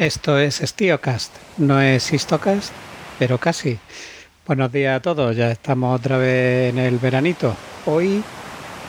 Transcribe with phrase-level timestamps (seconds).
[0.00, 2.72] Esto es StioCast, no es Histocast,
[3.18, 3.78] pero casi.
[4.46, 7.54] Buenos días a todos, ya estamos otra vez en el veranito.
[7.84, 8.24] Hoy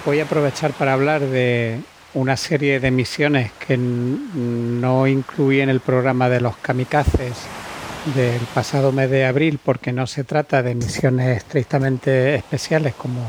[0.05, 1.81] voy a aprovechar para hablar de
[2.13, 7.35] una serie de misiones que no incluí en el programa de los kamikazes
[8.15, 13.19] del pasado mes de abril porque no se trata de misiones estrictamente especiales como,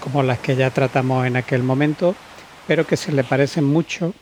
[0.00, 2.14] como las que ya tratamos en aquel momento,
[2.66, 4.14] pero que se le parecen mucho,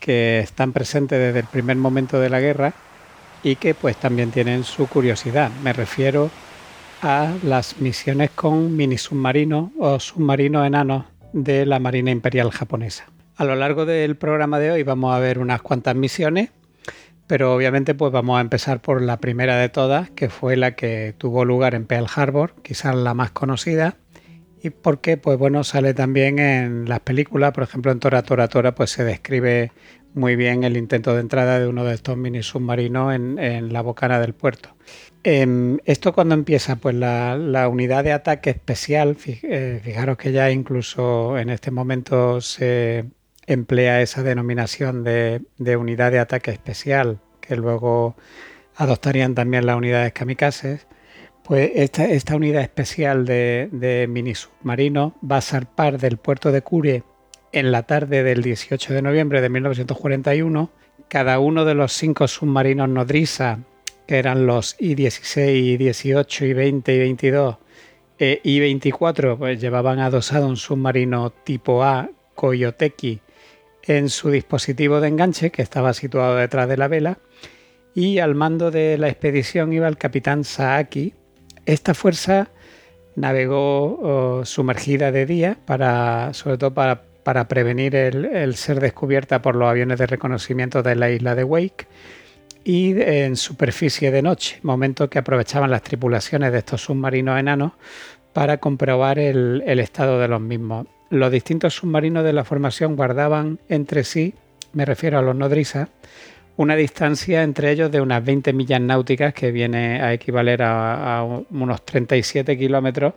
[0.00, 2.74] que están presentes desde el primer momento de la guerra
[3.42, 5.50] y que pues también tienen su curiosidad.
[5.62, 6.30] Me refiero
[7.02, 13.06] a las misiones con mini submarinos o submarinos enanos de la Marina Imperial japonesa.
[13.36, 16.50] A lo largo del programa de hoy vamos a ver unas cuantas misiones,
[17.28, 21.14] pero obviamente pues vamos a empezar por la primera de todas, que fue la que
[21.16, 23.96] tuvo lugar en Pearl Harbor, quizás la más conocida,
[24.62, 28.74] y porque pues bueno sale también en las películas, por ejemplo en Tora Tora Tora
[28.74, 29.70] pues se describe
[30.14, 34.20] muy bien el intento de entrada de uno de estos mini submarinos en, la bocana
[34.20, 34.74] del puerto.
[35.22, 41.38] Em, esto cuando empieza, pues la, unidad de ataque especial, eh, fijaros que ya incluso
[41.38, 43.04] en este momento se
[43.46, 45.42] emplea esa denominación de,
[45.76, 48.16] unidad de ataque especial, que luego
[48.76, 50.86] adoptarían también las unidades kamikazes.
[51.48, 57.04] Pues esta, unidad especial de, de mini submarinos va a zarpar del puerto de Cure
[57.52, 60.70] en la tarde del 18 de noviembre de 1941,
[61.08, 63.60] cada uno de los cinco submarinos nodriza,
[64.06, 67.56] que eran los I-16, I-18, I-20 y 22,
[68.18, 73.22] e I-24, pues llevaban adosado un submarino tipo A, Koyoteki,
[73.84, 77.16] en su dispositivo de enganche, que estaba situado detrás de la vela,
[77.94, 81.14] y al mando de la expedición iba el capitán Saaki.
[81.68, 82.48] Esta fuerza
[83.14, 89.68] navegó oh, sumergida de día, para, sobre todo para prevenir el, ser descubierta por los
[89.68, 91.86] aviones de reconocimiento de la isla de Wake
[92.64, 97.72] y en superficie de noche, momento que aprovechaban las tripulaciones de estos submarinos enanos
[98.32, 100.86] para comprobar el, estado de los mismos.
[101.10, 104.32] Los distintos submarinos de la formación guardaban entre sí,
[104.72, 105.90] me refiero a los nodrizas,
[106.58, 111.24] una distancia entre ellos de unas 20 millas náuticas que viene a equivaler a, a
[111.24, 113.14] unos 37 kilómetros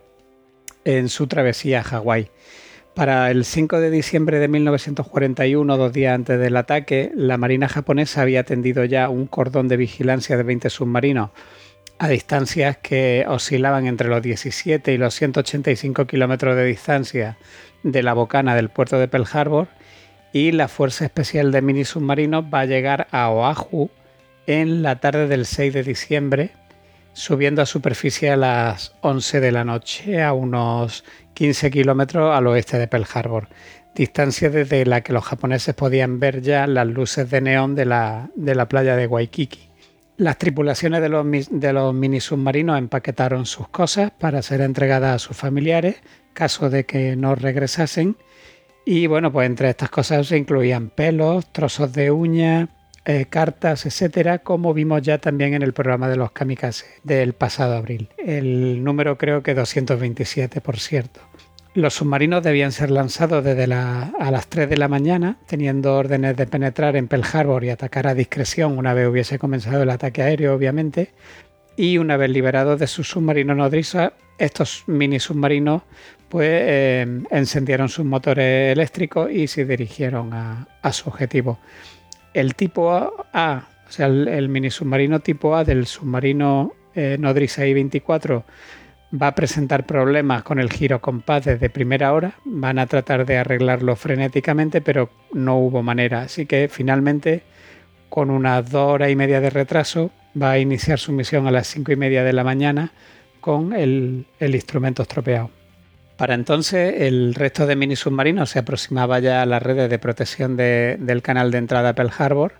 [0.85, 2.29] en su travesía a Hawái.
[2.94, 8.22] Para el 5 de diciembre de 1941, dos días antes del ataque, la Marina japonesa
[8.22, 11.31] había tendido ya un cordón de vigilancia de 20 submarinos
[11.97, 17.38] a distancias que oscilaban entre los 17 y los 185 kilómetros de distancia
[17.81, 19.68] de la bocana del puerto de Pearl Harbor
[20.34, 23.90] y la Fuerza Especial de Mini Submarinos va a llegar a Oahu
[24.47, 26.52] en la tarde del 6 de diciembre,
[27.14, 31.03] subiendo a superficie a las 11 de la noche a unos
[31.34, 33.50] 15 kilómetros al oeste de Pearl Harbor,
[33.94, 38.30] distancia desde la que los japoneses podían ver ya las luces de neón de la,
[38.70, 39.70] playa de Waikiki.
[40.18, 45.20] Las tripulaciones de los, de los mini submarinos empaquetaron sus cosas para ser entregadas a
[45.20, 45.97] sus familiares,
[46.34, 48.16] caso de que no regresasen.
[48.86, 52.69] Y bueno, pues entre estas cosas se incluían pelos, trozos de uña,
[53.06, 57.75] eh, cartas, etcétera, como vimos ya también en el programa de los kamikazes del pasado
[57.75, 58.09] abril.
[58.18, 61.22] El número creo que 227, por cierto.
[61.74, 66.46] Los submarinos debían ser lanzados desde a las 3 de la mañana, teniendo órdenes de
[66.46, 70.53] penetrar en Pearl Harbor y atacar a discreción una vez hubiese comenzado el ataque aéreo,
[70.53, 71.12] obviamente.
[71.78, 75.84] Y una vez liberados de su submarino nodriza, estos mini submarinos
[76.31, 81.59] pues eh, encendieron sus motores eléctricos y se dirigieron a, su objetivo
[82.34, 82.90] el tipo
[83.34, 88.44] A, o sea, el, mini submarino tipo A del submarino eh, nodriza I-24
[89.22, 92.36] va a presentar problemas con el giro compás desde primera hora.
[92.46, 96.22] Van a tratar de arreglarlo frenéticamente, pero no hubo manera.
[96.22, 97.44] Así que finalmente,
[98.08, 100.11] con unas dos horas y media de retraso,
[100.41, 102.94] va a iniciar su misión a las cinco y media de la mañana
[103.41, 105.52] con el instrumento estropeado.
[106.22, 110.56] Para entonces, el resto de mini submarinos se aproximaba ya a las redes de protección
[110.56, 112.53] del canal de entrada a Pearl Harbor.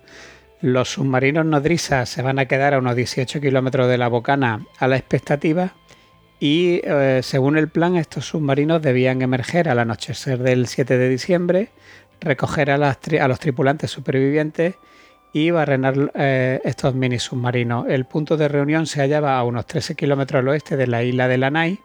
[0.60, 4.88] Los submarinos nodrizas se van a quedar a unos 18 kilómetros de la bocana a
[4.88, 5.74] la expectativa
[6.40, 11.68] y eh, según el plan estos submarinos debían emerger al anochecer del 7 de diciembre,
[12.20, 14.74] recoger a, los tripulantes supervivientes
[15.32, 17.86] y barrenar eh, estos mini submarinos.
[17.88, 21.28] El punto de reunión se hallaba a unos 13 kilómetros al oeste de la isla
[21.28, 21.80] de Lanai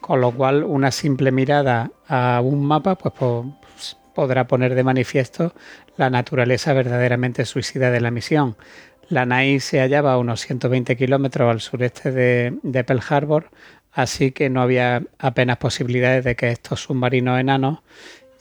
[0.00, 5.52] con lo cual una simple mirada a un mapa pues, podrá poner de manifiesto
[5.96, 8.56] la naturaleza verdaderamente suicida de la misión.
[9.08, 13.50] La NAI se hallaba a unos 120 kilómetros al sureste de, Pearl Harbor,
[13.92, 17.80] así que no había apenas posibilidades de que estos submarinos enanos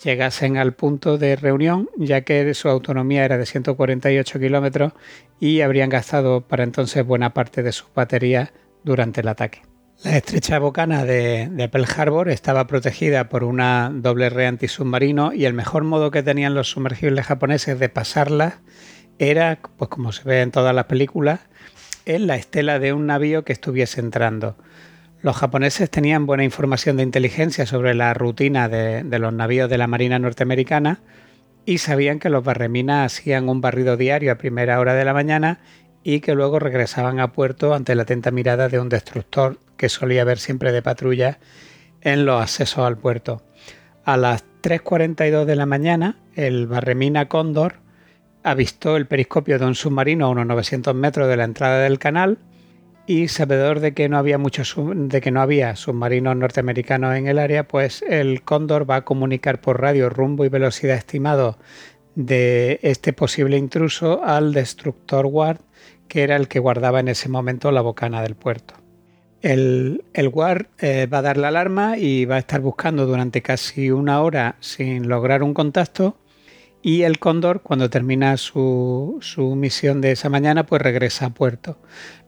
[0.03, 4.93] llegasen al punto de reunión, ya que su autonomía era de 148 kilómetros
[5.39, 8.51] y habrían gastado para entonces buena parte de sus baterías
[8.83, 9.74] durante el ataque.
[10.05, 15.55] La estrecha bocana de, Pearl Harbor estaba protegida por una doble red antisubmarino y el
[15.55, 18.59] mejor modo que tenían los sumergibles japoneses de pasarla
[19.17, 21.39] era, pues como se ve en todas las películas,
[22.05, 24.55] en la estela de un navío que estuviese entrando.
[25.23, 29.87] Los japoneses tenían buena información de inteligencia sobre la rutina de, los navíos de la
[29.87, 30.99] Marina norteamericana
[31.65, 35.61] y sabían que los barreminas hacían un barrido diario a primera hora de la mañana
[36.07, 40.21] y que luego regresaban a puerto ante la atenta mirada de un destructor que solía
[40.21, 41.39] haber siempre de patrulla
[42.01, 43.41] en los accesos al puerto.
[44.03, 47.77] A las 3.42 de la mañana, el barremina Cóndor
[48.43, 52.37] avistó el periscopio de un submarino a unos 900 metros de la entrada del canal
[53.07, 57.39] y sabedor de que no había muchos de que no había submarinos norteamericanos en el
[57.39, 61.57] área, pues el Cóndor va a comunicar por radio rumbo y velocidad estimado
[62.15, 65.59] de este posible intruso al destructor Ward,
[66.07, 68.75] que era el que guardaba en ese momento la bocana del puerto.
[69.41, 73.41] El, el Ward eh, va a dar la alarma y va a estar buscando durante
[73.41, 76.17] casi una hora sin lograr un contacto
[76.87, 79.19] y el Cóndor, cuando termina su,
[79.57, 81.79] misión de esa mañana, pues regresa a puerto.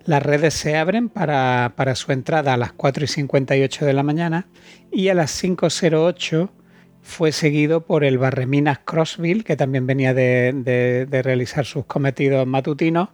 [0.04, 4.48] Las redes se abren para, su entrada a las 4 y 58 de la mañana
[4.92, 6.50] y a las 5.08
[7.04, 13.10] fue seguido por el Barreminas Crossville, que también venía de, realizar sus cometidos matutinos.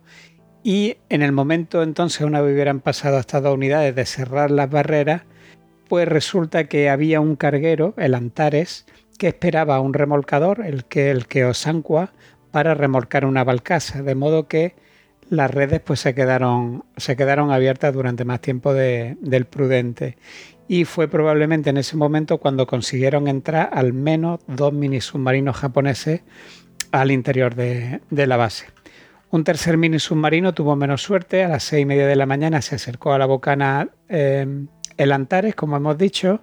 [0.63, 4.69] Y en el momento entonces, una vez hubieran pasado estas dos unidades de cerrar las
[4.69, 5.23] barreras,
[5.89, 8.85] pues resulta que había un carguero, el Antares,
[9.17, 11.51] que esperaba un remolcador, el que, el que
[12.51, 14.75] para remolcar una balcasa, de modo que
[15.29, 20.17] las redes pues se quedaron, se quedaron abiertas durante más tiempo del prudente.
[20.67, 26.21] Y fue probablemente en ese momento cuando consiguieron entrar al menos dos mini submarinos japoneses
[26.91, 28.67] al interior de, la base.
[29.33, 32.61] Un tercer mini submarino tuvo menos suerte, a las seis y media de la mañana
[32.61, 34.45] se acercó a la bocana eh,
[34.97, 36.41] el Antares, como hemos dicho,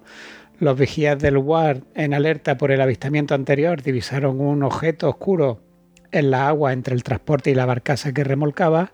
[0.59, 5.63] los vigías del WAR, en alerta por el avistamiento anterior, divisaron un objeto oscuro
[6.11, 8.91] en la agua entre el transporte y la barcaza que remolcaba.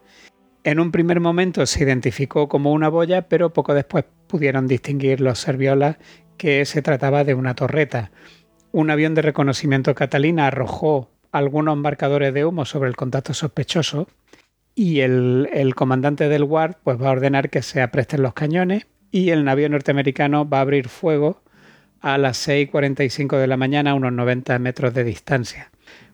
[0.64, 5.40] En un primer momento se identificó como una boya, pero poco después pudieron distinguir los
[5.40, 5.98] serviolas
[6.38, 8.12] que se trataba de una torreta.
[8.72, 14.08] Un avión de reconocimiento Catalina arrojó algunos marcadores de humo sobre el contacto sospechoso
[14.76, 19.30] y el, comandante del WAR pues, va a ordenar que se apresten los cañones y
[19.30, 21.42] el navío norteamericano va a abrir fuego
[22.00, 25.72] a las 6.45 de la mañana a unos 90 metros de distancia.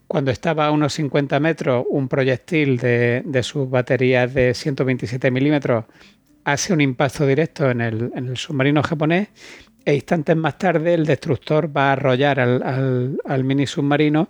[0.07, 5.85] Cuando estaba a unos 50 metros, un proyectil de, sus baterías de 127 milímetros
[6.43, 9.29] hace un impacto directo en el, submarino japonés
[9.85, 14.29] e instantes más tarde el destructor va a arrollar al, mini submarino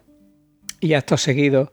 [0.84, 1.72] y acto seguido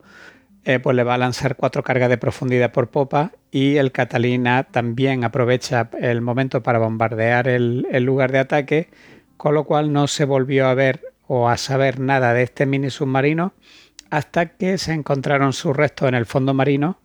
[0.63, 4.63] eh, pues le va a lanzar cuatro cargas de profundidad por popa y el Catalina
[4.63, 8.89] también aprovecha el momento para bombardear el lugar de ataque
[9.37, 12.89] con lo cual no se volvió a ver o a saber nada de este mini
[12.89, 13.53] submarino
[14.11, 16.99] hasta que se encontraron sus restos en el fondo marino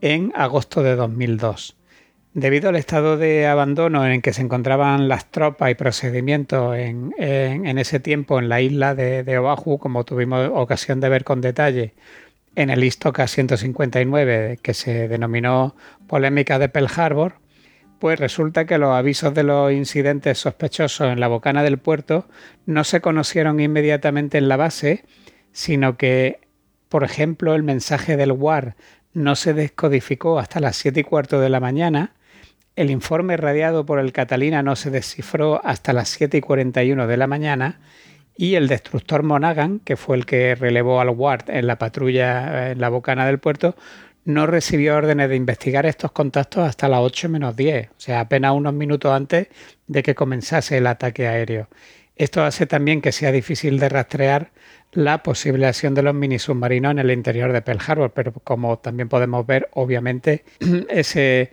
[0.00, 1.76] en agosto de 2002.
[2.36, 7.14] Debido al estado de abandono en el que se encontraban las tropas y procedimientos en,
[7.18, 11.94] ese tiempo en la isla de, Oahu, como tuvimos ocasión de ver con detalle
[12.54, 15.76] en el Istoka 159, que se denominó
[16.06, 17.36] Polémica de Pearl Harbor,
[18.00, 22.28] pues resulta que los avisos de los incidentes sospechosos en la bocana del puerto
[22.66, 25.06] no se conocieron inmediatamente en la base,
[25.52, 26.40] sino que,
[26.90, 28.76] por ejemplo, el mensaje del WAR
[29.14, 32.12] no se descodificó hasta las 7 y cuarto de la mañana,
[32.76, 37.16] el informe radiado por el Catalina no se descifró hasta las 7 y 41 de
[37.16, 37.80] la mañana,
[38.36, 42.80] y el destructor Monaghan, que fue el que relevó al WAR en la patrulla en
[42.80, 43.74] la bocana del puerto,
[44.26, 48.52] no recibió órdenes de investigar estos contactos hasta las 8 menos 10, o sea, apenas
[48.52, 49.48] unos minutos antes
[49.86, 51.68] de que comenzase el ataque aéreo.
[52.16, 54.50] Esto hace también que sea difícil de rastrear
[54.92, 58.78] la posible acción de los mini submarinos en el interior de Pearl Harbor, pero como
[58.78, 60.44] también podemos ver, obviamente,
[60.88, 61.52] ese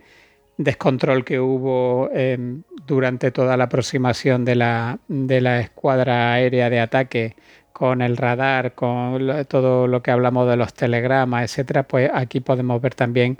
[0.56, 6.80] descontrol que hubo em, durante toda la aproximación de la, de la escuadra aérea de
[6.80, 7.36] ataque
[7.72, 12.80] con el radar, con todo lo que hablamos de los telegramas, etcétera, pues aquí podemos
[12.80, 13.38] ver también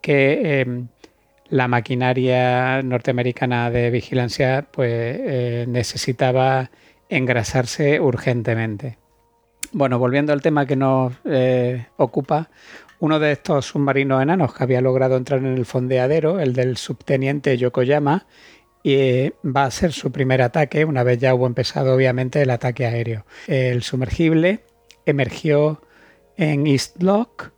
[0.00, 0.88] que em,
[1.48, 6.70] la maquinaria norteamericana de vigilancia pues eh, necesitaba
[7.08, 8.98] engrasarse urgentemente.
[9.72, 12.50] Bueno, volviendo al tema que nos eh, ocupa,
[12.98, 17.56] uno de estos submarinos enanos que había logrado entrar en el fondeadero, el del subteniente
[17.56, 18.26] Yokoyama,
[18.82, 22.50] y eh, va a ser su primer ataque, una vez ya hubo empezado obviamente el
[22.50, 23.26] ataque aéreo.
[23.48, 24.60] El sumergible
[25.04, 25.82] emergió
[26.36, 27.50] en East Lock,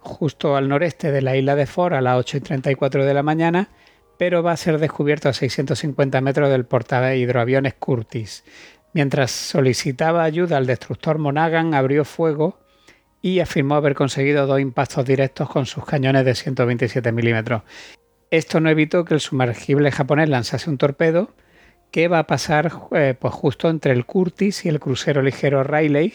[0.00, 3.22] justo al noreste de la isla de Ford, a las 8 y 34 de la
[3.22, 3.68] mañana,
[4.18, 8.44] pero va a ser descubierto a 650 metros del portal hidroaviones Curtis.
[8.92, 12.58] Mientras solicitaba ayuda al destructor Monaghan, abrió fuego
[13.22, 17.62] y afirmó haber conseguido dos impactos directos con sus cañones de 127 milímetros.
[18.30, 21.30] Esto no evitó que el sumergible japonés lanzase un torpedo
[21.92, 26.12] que va a pasar eh, pues justo entre el Curtis y el crucero ligero Rayleigh,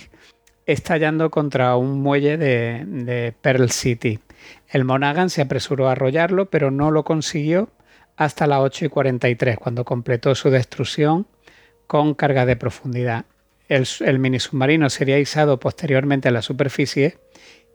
[0.66, 4.20] estallando contra un muelle de, de Pearl City.
[4.68, 7.70] El Monaghan se apresuró a arrollarlo, pero no lo consiguió
[8.18, 11.28] hasta las 8 y 43, cuando completó su destrucción
[11.86, 13.26] con carga de profundidad.
[13.67, 17.17] El, el mini submarino sería izado posteriormente a la superficie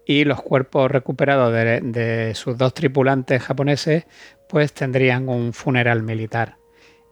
[0.05, 4.05] y los cuerpos recuperados de, sus dos tripulantes japoneses
[4.49, 6.57] pues tendrían un funeral militar.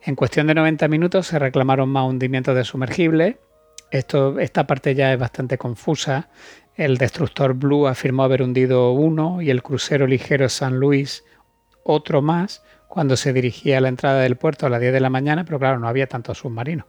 [0.02, 3.38] En cuestión de 90 minutos se reclamaron más hundimientos de sumergible.
[3.90, 6.30] Esto, esta parte ya es bastante confusa.
[6.74, 11.24] El destructor Blue afirmó haber hundido uno y el crucero ligero San Luis
[11.84, 15.10] otro más cuando se dirigía a la entrada del puerto a las 10 de la
[15.10, 16.86] mañana, pero claro, no había tantos submarinos.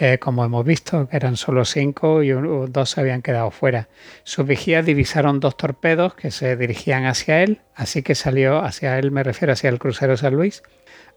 [0.00, 3.88] Eh, como hemos visto, eran solo cinco y dos se habían quedado fuera.
[4.22, 9.10] Sus vigías divisaron dos torpedos que se dirigían hacia él, así que salió hacia él,
[9.10, 10.62] me refiero hacia el crucero San Luis,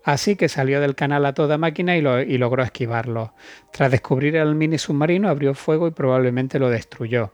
[0.03, 3.35] así que salió del canal a toda máquina y, logró esquivarlo.
[3.71, 7.33] Tras descubrir el mini submarino, abrió fuego y probablemente lo destruyó.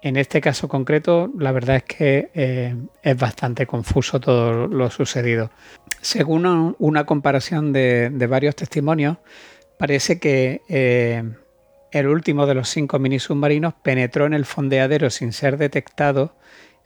[0.00, 5.50] En este caso concreto, la verdad es que eh, es bastante confuso todo lo sucedido.
[6.00, 9.18] Según una comparación de varios testimonios,
[9.78, 11.22] parece que eh,
[11.92, 16.34] el último de los cinco mini submarinos penetró en el fondeadero sin ser detectado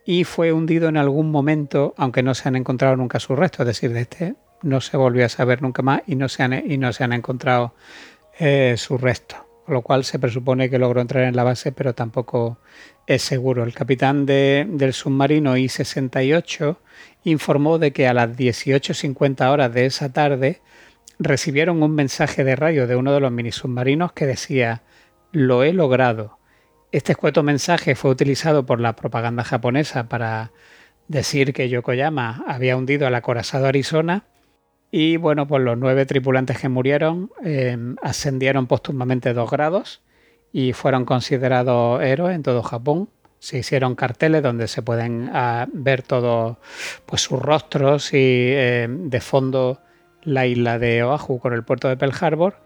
[0.05, 3.67] y fue hundido en algún momento, aunque no se han encontrado nunca sus restos, es
[3.67, 6.79] decir, de este no se volvió a saber nunca más y no se han, y
[6.79, 7.75] no se han encontrado
[8.39, 11.95] eh, sus restos, con lo cual se presupone que logró entrar en la base, pero
[11.95, 12.59] tampoco
[13.07, 13.65] es seguro.
[13.65, 16.77] El capitán del submarino I-68
[17.25, 20.61] informó de que a las 18.50 horas de esa tarde
[21.21, 24.83] recibieron un mensaje de radio de uno de los mini submarinos que decía
[25.33, 26.39] lo he logrado.
[26.93, 30.51] Este escueto mensaje fue utilizado por la propaganda japonesa para
[31.07, 34.25] decir que Yokoyama había hundido al acorazado Arizona
[34.91, 40.01] y bueno, pues los nueve tripulantes que murieron em, ascendieron póstumamente dos grados
[40.53, 43.11] y fueron considerados héroes en todo Japón.
[43.39, 46.57] Se hicieron carteles donde se pueden ah, ver todos
[47.07, 49.81] pues, sus rostros y em, de fondo
[50.23, 52.57] la isla de Oahu con el puerto de Pearl Harbor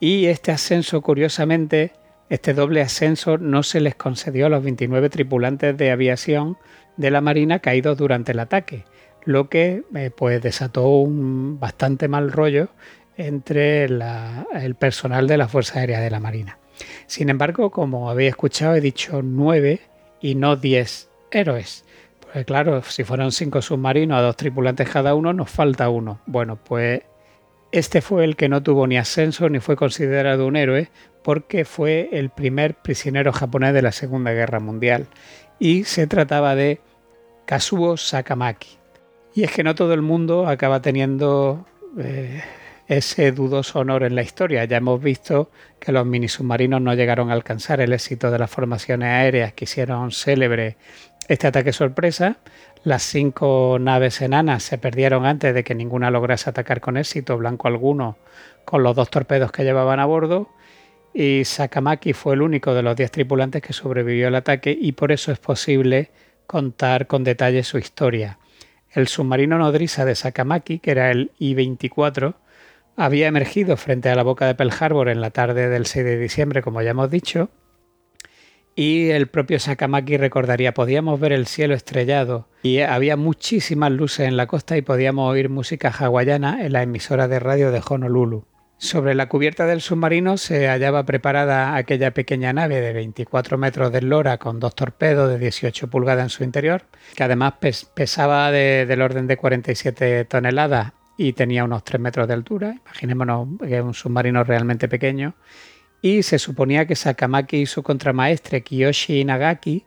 [0.00, 1.92] y este ascenso, curiosamente,
[2.28, 6.56] este doble ascenso no se les concedió a los 29 tripulantes de aviación
[6.96, 8.84] de la Marina caídos durante el ataque,
[9.24, 12.68] lo que eh, pues desató un bastante mal rollo
[13.16, 16.58] entre el personal de la Fuerza Aérea de la Marina.
[17.06, 19.80] Sin embargo, como habéis escuchado, he dicho nueve
[20.20, 21.84] y no diez héroes.
[22.32, 26.20] Pues claro, si fueron cinco submarinos a dos tripulantes cada uno, nos falta uno.
[26.26, 27.02] Bueno, pues
[27.72, 30.90] este fue el que no tuvo ni ascenso ni fue considerado un héroe
[31.22, 35.06] porque fue el primer prisionero japonés de la Segunda Guerra Mundial
[35.58, 36.80] y se trataba de
[37.46, 38.78] Kazuo Sakamaki.
[39.34, 41.64] Y es que no todo el mundo acaba teniendo
[41.98, 42.42] eh,
[42.88, 44.64] ese dudoso honor en la historia.
[44.64, 48.50] Ya hemos visto que los mini submarinos no llegaron a alcanzar el éxito de las
[48.50, 50.76] formaciones aéreas que hicieron célebre
[51.28, 52.38] este ataque sorpresa.
[52.84, 57.68] Las cinco naves enanas se perdieron antes de que ninguna lograse atacar con éxito, blanco
[57.68, 58.16] alguno,
[58.64, 60.48] con los dos torpedos que llevaban a bordo.
[61.12, 65.12] Y Sakamaki fue el único de los diez tripulantes que sobrevivió al ataque y por
[65.12, 66.10] eso es posible
[66.46, 68.38] contar con detalle su historia.
[68.90, 72.34] El submarino nodriza de Sakamaki, que era el I-24,
[72.98, 76.18] había emergido frente a la boca de Pearl Harbor en la tarde del 6 de
[76.18, 77.48] diciembre, como ya hemos dicho,
[78.74, 84.36] y el propio Sakamaki recordaría, podíamos ver el cielo estrellado y había muchísimas luces en
[84.36, 88.44] la costa y podíamos oír música hawaiana en la emisora de radio de Honolulu.
[88.76, 93.98] Sobre la cubierta del submarino se hallaba preparada aquella pequeña nave de 24 metros de
[93.98, 96.84] eslora con dos torpedos de 18 pulgadas en su interior,
[97.16, 97.54] que además
[97.94, 102.76] pesaba del orden de 47 toneladas y tenía unos 3 metros de altura.
[102.86, 105.34] Imaginémonos que es un submarino realmente pequeño
[106.00, 109.84] y se suponía que Sakamaki y su contramaestre Kiyoshi Nagaki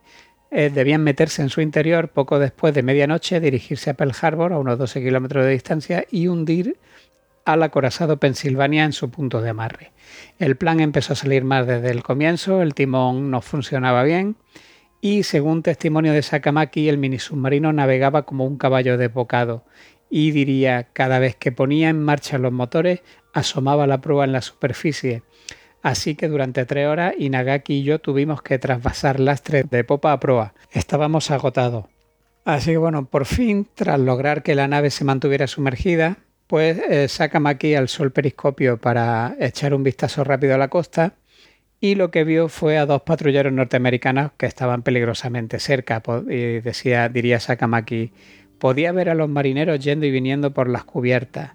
[0.51, 4.59] eh, debían meterse en su interior poco después de medianoche, dirigirse a Pearl Harbor a
[4.59, 6.77] unos 12 kilómetros de distancia y hundir
[7.45, 9.93] al acorazado Pensilvania en su punto de amarre.
[10.37, 14.35] El plan empezó a salir más desde el comienzo, el timón no funcionaba bien
[14.99, 19.63] y según testimonio de Sakamaki el mini submarino navegaba como un caballo desbocado
[20.11, 23.01] y diría cada vez que ponía en marcha los motores
[23.33, 25.23] asomaba la proa en la superficie.
[25.81, 30.19] Así que durante tres horas Inagaki y yo tuvimos que trasvasar lastre de popa a
[30.19, 30.53] proa.
[30.71, 31.85] Estábamos agotados.
[32.43, 37.07] Así que bueno, por fin, tras lograr que la nave se mantuviera sumergida, pues eh,
[37.07, 41.15] Sakamaki alzó el periscopio para echar un vistazo rápido a la costa
[41.79, 46.03] y lo que vio fue a dos patrulleros norteamericanos que estaban peligrosamente cerca.
[46.27, 48.11] Decía, diría Sakamaki,
[48.61, 51.53] podía ver a los marineros yendo y viniendo por las cubiertas.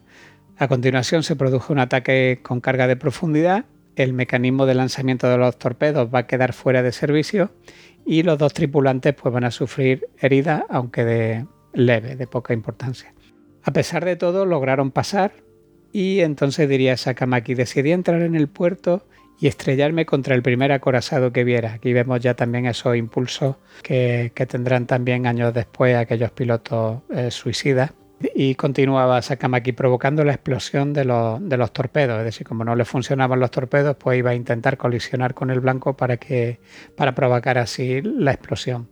[0.58, 5.38] A continuación se produjo un ataque con carga de profundidad, el mecanismo de lanzamiento de
[5.38, 7.52] los torpedos va a quedar fuera de servicio
[8.04, 13.14] y los dos tripulantes pues, van a sufrir heridas, aunque de leve, de poca importancia.
[13.62, 15.32] A pesar de todo, lograron pasar
[15.92, 19.06] y entonces diría Sakamaki, decidí entrar en el puerto
[19.38, 21.74] y estrellarme contra el primer acorazado que viera.
[21.74, 27.92] Aquí vemos ya también esos impulsos que, tendrán también años después aquellos pilotos eh, suicidas.
[28.34, 32.18] Y continuaba Sakamaki provocando la explosión de los, de los, torpedos.
[32.18, 35.60] Es decir, como no le funcionaban los torpedos, pues iba a intentar colisionar con el
[35.60, 36.58] blanco para, que,
[36.96, 38.88] para provocar así la explosión.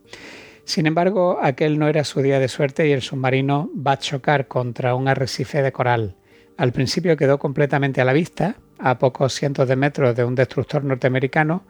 [0.63, 4.47] Sin embargo, aquel no era su día de suerte y el submarino va a chocar
[4.47, 6.15] contra un arrecife de coral.
[6.57, 10.83] Al principio quedó completamente a la vista, a pocos cientos de metros de un destructor
[10.83, 11.63] norteamericano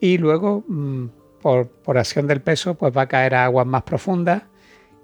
[0.00, 1.06] y luego mm,
[1.40, 4.42] por, acción del peso pues va a caer a aguas más profundas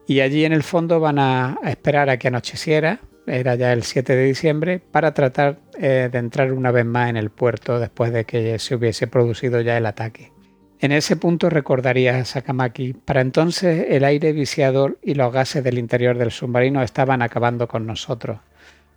[0.07, 4.15] y allí en el fondo van a, esperar a que anocheciera, era ya el 7
[4.15, 8.27] de diciembre, para tratar eh, de entrar una vez más en el puerto después de
[8.27, 10.35] que se hubiese producido ya el ataque.
[10.79, 15.79] En ese punto recordaría a Sakamaki, para entonces el aire viciador y los gases del
[15.79, 18.41] interior del submarino estaban acabando con nosotros.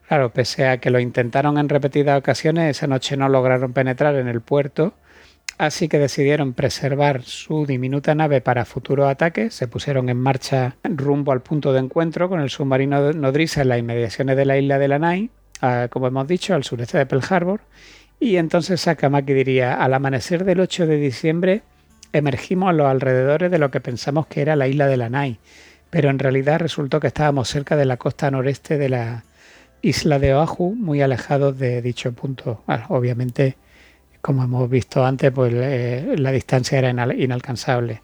[0.08, 4.30] Claro, pese a que lo intentaron en repetidas ocasiones, esa noche no lograron penetrar en
[4.30, 4.94] el puerto,
[5.58, 11.34] así que decidieron preservar su diminuta nave para futuros ataques, se pusieron en marcha rumbo
[11.34, 14.88] al punto de encuentro con el submarino nodriza en las inmediaciones de la isla de
[14.88, 15.30] Lanai,
[15.90, 17.60] como hemos dicho, al sureste de Pearl Harbor,
[18.18, 21.64] y entonces Sakamaki diría, al amanecer del 8 de diciembre
[22.14, 25.40] emergimos a los alrededores de lo que pensamos que era la isla de Lanai,
[25.90, 29.26] pero en realidad resultó que estábamos cerca de la costa noreste de la
[29.82, 32.64] isla de Oahu, muy alejados de dicho punto.
[32.90, 33.58] obviamente,
[34.22, 38.02] como hemos visto antes, pues eh, la distancia era inalcanzable.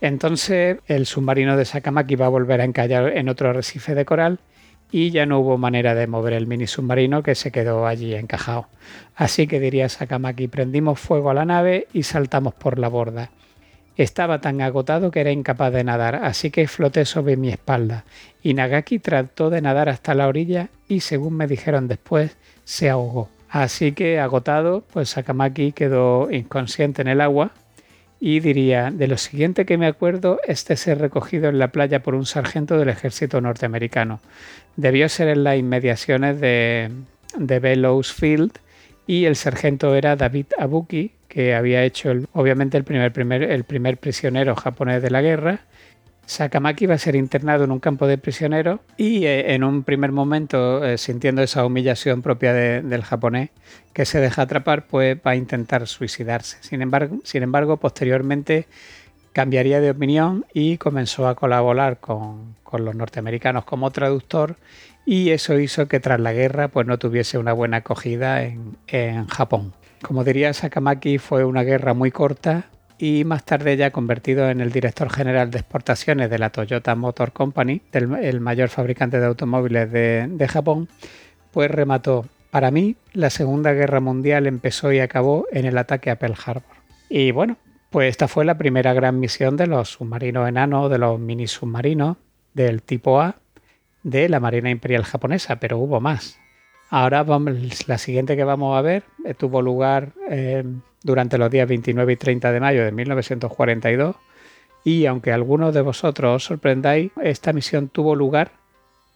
[0.00, 4.40] Entonces el submarino de Sakamaki va a volver a encallar en otro arrecife de coral
[4.90, 8.66] y ya no hubo manera de mover el mini submarino que se quedó allí encajado.
[9.14, 13.30] Así que diría Sakamaki, prendimos fuego a la nave y saltamos por la borda.
[13.96, 18.04] Estaba tan agotado que era incapaz de nadar, así que floté sobre mi espalda,
[18.42, 23.28] y Nagaki trató de nadar hasta la orilla y, según me dijeron después, se ahogó.
[23.50, 27.50] Así que, agotado, pues Sakamaki quedó inconsciente en el agua
[28.18, 32.02] y diría, de lo siguiente que me acuerdo es de ser recogido en la playa
[32.02, 34.20] por un sargento del ejército norteamericano.
[34.76, 36.90] Debió ser en las inmediaciones de,
[37.36, 38.52] de Bellows Field
[39.06, 43.96] y el sargento era David Abuki, que había hecho obviamente el primer, primer, el primer
[43.96, 45.60] prisionero japonés de la guerra.
[46.26, 50.12] Sakamaki va a ser internado en un campo de prisioneros y eh, en un primer
[50.12, 53.48] momento, eh, sintiendo esa humillación propia del japonés
[53.94, 56.58] que se deja atrapar, pues va a intentar suicidarse.
[56.60, 58.66] Sin embargo, sin embargo posteriormente
[59.32, 64.56] cambiaría de opinión y comenzó a colaborar con, con, los norteamericanos como traductor
[65.06, 69.26] y eso hizo que tras la guerra pues no tuviese una buena acogida en, en
[69.28, 69.72] Japón.
[70.02, 72.66] Como diría Sakamaki, fue una guerra muy corta
[72.98, 77.32] y más tarde ya convertido en el director general de exportaciones de la Toyota Motor
[77.32, 80.88] Company, el mayor fabricante de automóviles de, Japón,
[81.52, 82.26] pues remató.
[82.50, 86.76] Para mí, la Segunda Guerra Mundial empezó y acabó en el ataque a Pearl Harbor.
[87.08, 87.56] Y bueno,
[87.90, 92.16] pues esta fue la primera gran misión de los submarinos enanos, de los mini submarinos
[92.54, 93.36] del tipo A
[94.02, 96.38] de la Marina Imperial japonesa, pero hubo más.
[96.94, 100.62] Ahora vamos, la siguiente que vamos a ver eh, tuvo lugar eh,
[101.02, 104.14] durante los días 29 y 30 de mayo de 1942
[104.84, 108.52] y aunque algunos de vosotros os sorprendáis, esta misión tuvo lugar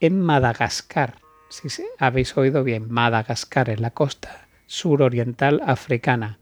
[0.01, 1.17] en Madagascar.
[1.51, 6.39] Si habéis oído bien, Madagascar, en la costa suroriental africana,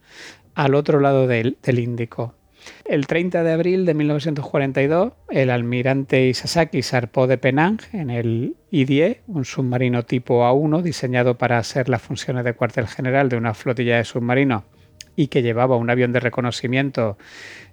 [0.54, 2.36] al otro lado del Índico.
[2.84, 9.20] El 30 de abril de 1942, el almirante Isasaki zarpó de Penang en el I-10,
[9.26, 13.96] un submarino tipo A1 diseñado para hacer las funciones de cuartel general de una flotilla
[13.96, 14.64] de submarinos
[15.16, 17.16] y que llevaba un avión de reconocimiento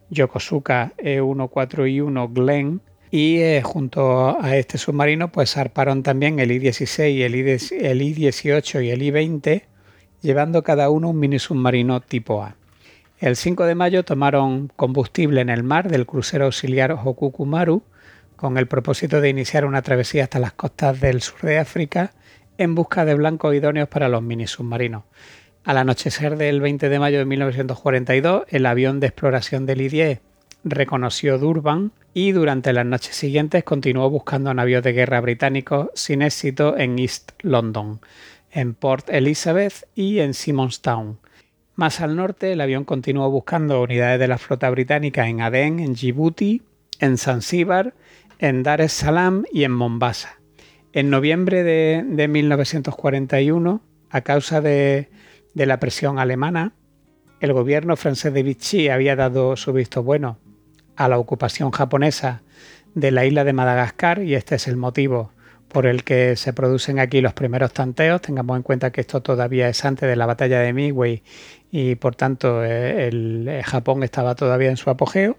[0.10, 2.82] Yokosuka E-14I-1 Glenn.
[3.14, 7.26] Y eh, junto a este submarino pues zarparon también el I-16,
[7.82, 9.64] el I-18 y el I-20,
[10.22, 12.56] llevando cada uno un mini submarino tipo A.
[13.22, 17.84] El 5 de mayo tomaron combustible en el mar del crucero auxiliar Hokukumaru
[18.36, 22.14] con el propósito de iniciar una travesía hasta las costas del sur de África
[22.58, 25.04] en busca de blancos idóneos para los mini submarinos.
[25.64, 30.20] Al anochecer del 20 de mayo de 1942, el avión de exploración del I-10
[30.64, 36.76] reconoció Durban y durante las noches siguientes continuó buscando navíos de guerra británicos sin éxito
[36.76, 38.02] en East London,
[38.50, 41.20] en Port Elizabeth y en Simonstown.
[41.76, 45.94] Más al norte, el avión continuó buscando unidades de la flota británica en Aden, en
[45.94, 46.62] Djibouti,
[47.00, 47.94] en Zanzíbar,
[48.40, 50.40] en Dar es Salaam y en Mombasa.
[50.94, 55.10] En noviembre de, 1941, a causa de,
[55.54, 56.74] de la presión alemana,
[57.40, 60.38] el gobierno francés de Vichy había dado su visto bueno
[60.98, 62.44] a la ocupación japonesa
[62.94, 65.32] de la isla de Madagascar y este es el motivo
[65.70, 68.22] por el que se producen aquí los primeros tanteos.
[68.22, 71.24] Tengamos en cuenta que esto todavía es antes de la batalla de Midway
[71.72, 75.38] y por tanto eh, el, eh, Japón estaba todavía en su apogeo.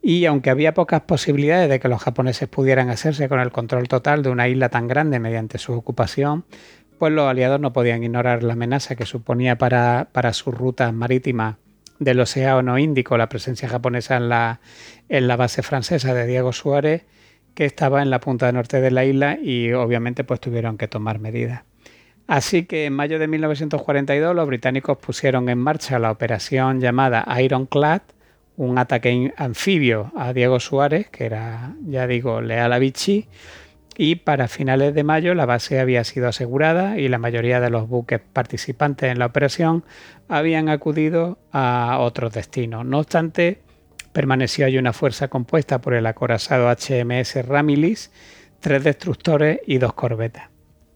[0.00, 4.22] Y aunque había pocas posibilidades de que los japoneses pudieran hacerse con el control total
[4.22, 6.44] de una isla tan grande mediante su ocupación,
[6.98, 11.56] pues los aliados no podían ignorar la amenaza que suponía para, para sus rutas marítimas
[11.98, 14.60] del Océano Índico la presencia japonesa en la,
[15.08, 17.04] en la base francesa de Diego Suárez,
[17.54, 21.18] que estaba en la punta norte de la isla y obviamente pues tuvieron que tomar
[21.18, 21.67] medidas.
[22.28, 28.02] Así que en mayo de 1942 los británicos pusieron en marcha la operación llamada Ironclad,
[28.58, 33.28] un ataque anfibio a Diego Suárez, que era, ya digo, leal a Vichy,
[33.96, 37.88] y para finales de mayo la base había sido asegurada y la mayoría de los
[37.88, 39.82] buques participantes en la operación
[40.28, 42.84] habían acudido a otros destinos.
[42.84, 43.62] No obstante,
[44.12, 48.12] permaneció allí una fuerza compuesta por el acorazado HMS Ramilis,
[48.60, 50.50] tres destructores y dos corbetas.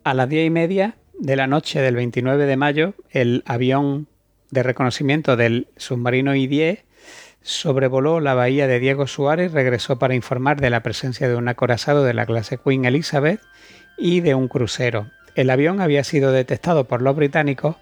[0.05, 4.09] A las diez y media de la noche del 29 de mayo, el avión
[4.51, 6.85] de reconocimiento del submarino I-10
[7.42, 12.05] sobrevoló la bahía de Diego Suárez regresó para informar de la presencia de un acorazado
[12.05, 13.40] de la clase Queen Elizabeth
[13.98, 15.11] y de un crucero.
[15.35, 17.77] El avión había sido detectado por los británicos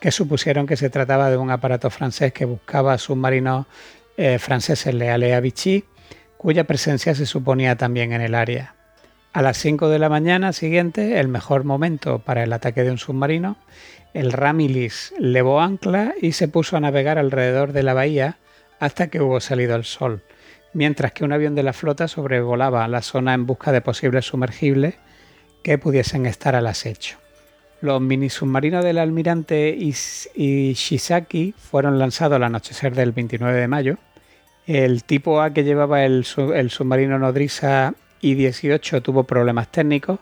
[0.00, 3.66] que supusieron que se trataba de un aparato francés que buscaba submarinos
[4.16, 5.84] eh, franceses leales a Vichy,
[6.36, 8.75] cuya presencia se suponía también en el área.
[9.36, 12.96] A las 5 de la mañana siguiente, el mejor momento para el ataque de un
[12.96, 13.58] submarino,
[14.14, 18.38] el Ramilis levó ancla y se puso a navegar alrededor de la bahía
[18.80, 20.22] hasta que hubo salido el sol,
[20.72, 24.94] mientras que un avión de la flota sobrevolaba la zona en busca de posibles sumergibles
[25.62, 27.18] que pudiesen estar al acecho.
[27.82, 29.76] Los mini submarinos del almirante
[30.34, 33.98] Ishisaki fueron lanzados al anochecer del 29 de mayo.
[34.66, 40.18] El tipo A que llevaba el, submarino nodriza I-18 tuvo problemas técnicos,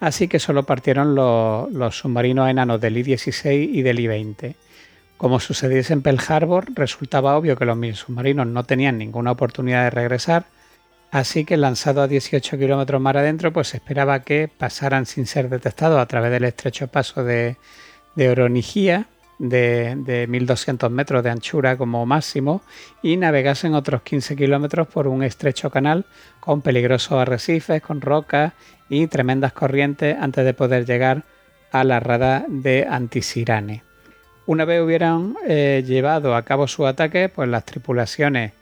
[0.00, 4.54] así que solo partieron los, submarinos enanos del I-16 y del I-20.
[5.16, 9.84] Como sucediese en Pearl Harbor, resultaba obvio que los mini submarinos no tenían ninguna oportunidad
[9.84, 10.46] de regresar,
[11.10, 16.00] así que lanzado a 18 kilómetros mar adentro, pues esperaba que pasaran sin ser detectados
[16.00, 17.56] a través del estrecho paso de,
[18.16, 19.06] de Oronigía,
[19.42, 22.62] de, de, 1200 metros de anchura como máximo,
[23.02, 26.04] y navegasen otros 15 kilómetros por un estrecho canal
[26.40, 28.52] con peligrosos arrecifes, con rocas
[28.88, 31.24] y tremendas corrientes antes de poder llegar
[31.72, 33.82] a la rada de Antisirane.
[34.46, 38.52] Una vez hubieran eh, llevado a cabo su ataque, pues las tripulaciones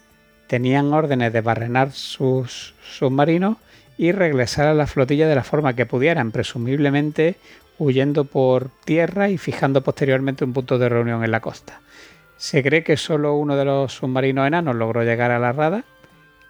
[0.47, 3.57] tenían órdenes de barrenar sus submarinos
[3.99, 7.37] y regresar a la flotilla de la forma que pudieran, presumiblemente
[7.81, 11.81] huyendo por tierra y fijando posteriormente un punto de reunión en la costa.
[12.37, 15.85] Se cree que solo uno de los submarinos enanos logró llegar a la rada,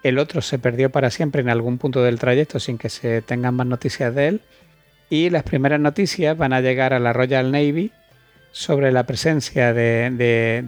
[0.03, 3.55] el otro se perdió para siempre en algún punto del trayecto sin que se tengan
[3.55, 4.41] más noticias de él,
[5.09, 7.93] y las primeras noticias van a llegar a la Royal Navy
[8.51, 10.11] sobre la presencia de,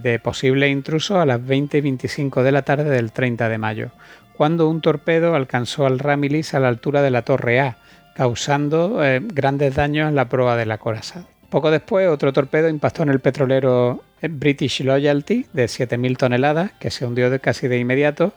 [0.01, 3.91] de, posibles intrusos a las 20 y 25 de la tarde del 30 de mayo,
[4.37, 7.79] cuando un torpedo alcanzó al Ramilis a la altura de la Torre A,
[8.15, 11.25] causando eh, grandes daños en la proa de la coraza.
[11.51, 17.05] Poco después, otro torpedo impactó en el petrolero British Loyalty de 7.000 toneladas, que se
[17.05, 18.33] hundió de casi de inmediato,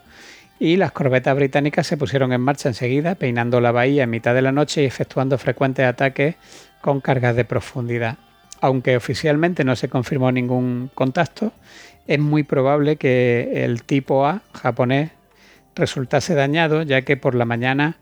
[0.60, 4.42] y las corbetas británicas se pusieron en marcha enseguida, peinando la bahía en mitad de
[4.42, 6.36] la noche y efectuando frecuentes ataques
[6.82, 8.18] con cargas de profundidad
[8.62, 11.52] aunque oficialmente no se confirmó ningún contacto,
[12.08, 15.12] es muy probable que el tipo A japonés
[15.76, 17.98] resultase dañado, ya que por la mañana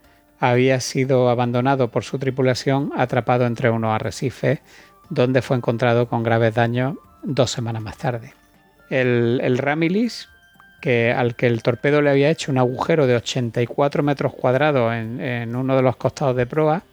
[0.51, 4.59] había sido abandonado por su tripulación atrapado entre unos arrecifes,
[5.09, 8.33] donde fue encontrado con graves daños dos semanas más tarde.
[8.89, 10.27] El, Ramilis,
[10.81, 15.21] que, al que el torpedo le había hecho un agujero de 84 metros cuadrados en,
[15.21, 16.83] en uno de los costados de proa,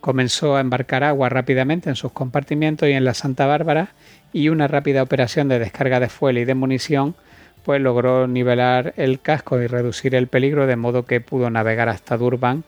[0.00, 3.88] comenzó a embarcar agua rápidamente en sus compartimientos y en la Santa Bárbara
[4.32, 7.14] y una rápida operación de descarga de fuel y de munición
[7.62, 12.16] pues logró nivelar el casco y reducir el peligro de modo que pudo navegar hasta
[12.16, 12.64] Durban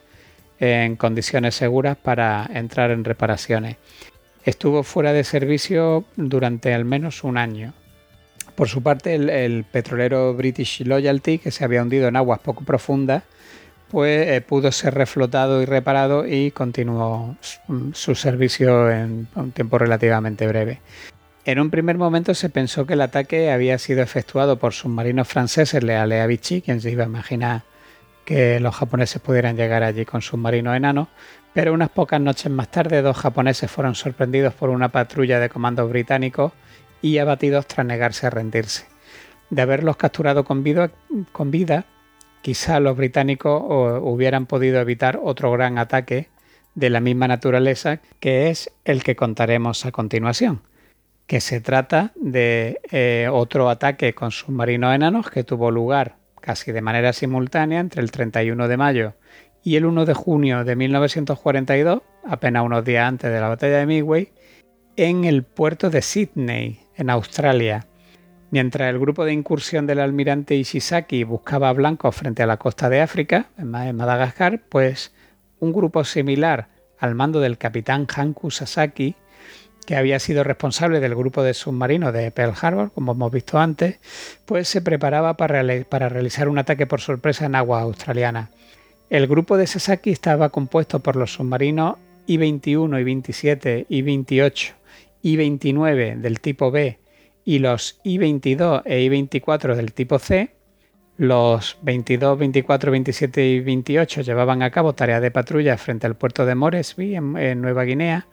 [0.60, 3.76] en condiciones seguras para entrar en reparaciones.
[4.44, 7.74] Estuvo fuera de servicio durante al menos un año.
[8.54, 13.22] Por su parte, el, petrolero British Loyalty, que se había hundido en aguas poco profundas,
[13.88, 17.36] pues eh, pudo ser reflotado y reparado y continuó
[17.92, 20.80] su servicio en un tiempo relativamente breve.
[21.44, 25.82] En un primer momento se pensó que el ataque había sido efectuado por submarinos franceses
[25.82, 27.62] leales a Vichy, quien se iba a imaginar
[28.28, 31.08] que los japoneses pudieran llegar allí con submarinos enanos,
[31.54, 35.88] pero unas pocas noches más tarde dos japoneses fueron sorprendidos por una patrulla de comandos
[35.88, 36.52] británicos
[37.00, 38.84] y abatidos tras negarse a rendirse.
[39.48, 41.86] De haberlos capturado con vida,
[42.42, 43.62] quizá los británicos
[44.02, 46.28] hubieran podido evitar otro gran ataque
[46.74, 50.60] de la misma naturaleza que es el que contaremos a continuación,
[51.26, 56.80] que se trata de eh, otro ataque con submarinos enanos que tuvo lugar casi de
[56.80, 59.14] manera simultánea entre el 31 de mayo
[59.62, 63.86] y el 1 de junio de 1942, apenas unos días antes de la batalla de
[63.86, 64.32] Midway,
[64.96, 67.86] en el puerto de Sydney, en Australia.
[68.50, 73.02] Mientras el grupo de incursión del almirante Ishizaki buscaba blancos frente a la costa de
[73.02, 75.12] África, en Madagascar, pues
[75.60, 79.14] un grupo similar al mando del capitán Hanku Sasaki
[79.88, 83.98] que había sido responsable del grupo de submarinos de Pearl Harbor, como hemos visto antes,
[84.44, 88.50] pues se preparaba para, realizar un ataque por sorpresa en aguas australianas.
[89.08, 91.96] El grupo de Sasaki estaba compuesto por los submarinos
[92.26, 94.72] I-21, I-27, I-28,
[95.22, 96.98] I-29 del tipo B
[97.46, 100.50] y los I-22 e I-24 del tipo C.
[101.16, 106.44] Los 22, 24, 27 y 28 llevaban a cabo tareas de patrulla frente al puerto
[106.44, 108.26] de Moresby, en Nueva Guinea,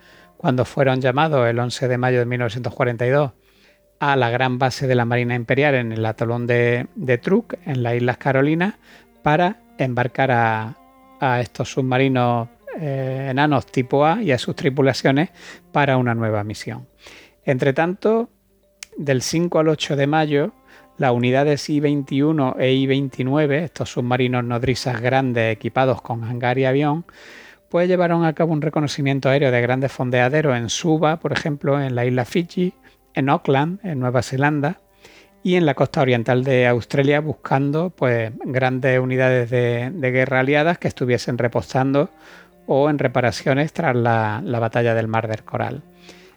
[0.46, 3.32] cuando fueron llamados el 11 de mayo de 1942
[4.00, 6.88] a la gran base de la Marina Imperial en el atolón de,
[7.20, 8.76] Truk, en las Islas Carolinas,
[9.24, 12.48] para embarcar a, estos submarinos
[12.80, 15.32] eh, enanos tipo A y a sus tripulaciones
[15.72, 16.88] para una nueva misión.
[17.44, 18.30] Entre tanto,
[18.98, 20.54] del 5 al 8 de mayo,
[21.00, 27.04] las unidades I-21 e I-29, estos submarinos nodrizas grandes equipados con hangar y avión,
[27.76, 31.94] pues llevaron a cabo un reconocimiento aéreo de grandes fondeaderos en Suba, por ejemplo, en
[31.94, 32.72] la isla Fiji,
[33.14, 34.80] en Auckland, en Nueva Zelanda,
[35.44, 40.88] y en la costa oriental de Australia buscando pues, grandes unidades de, guerra aliadas que
[40.88, 42.12] estuviesen reposando
[42.66, 45.84] o en reparaciones tras la, la, batalla del Mar del Coral.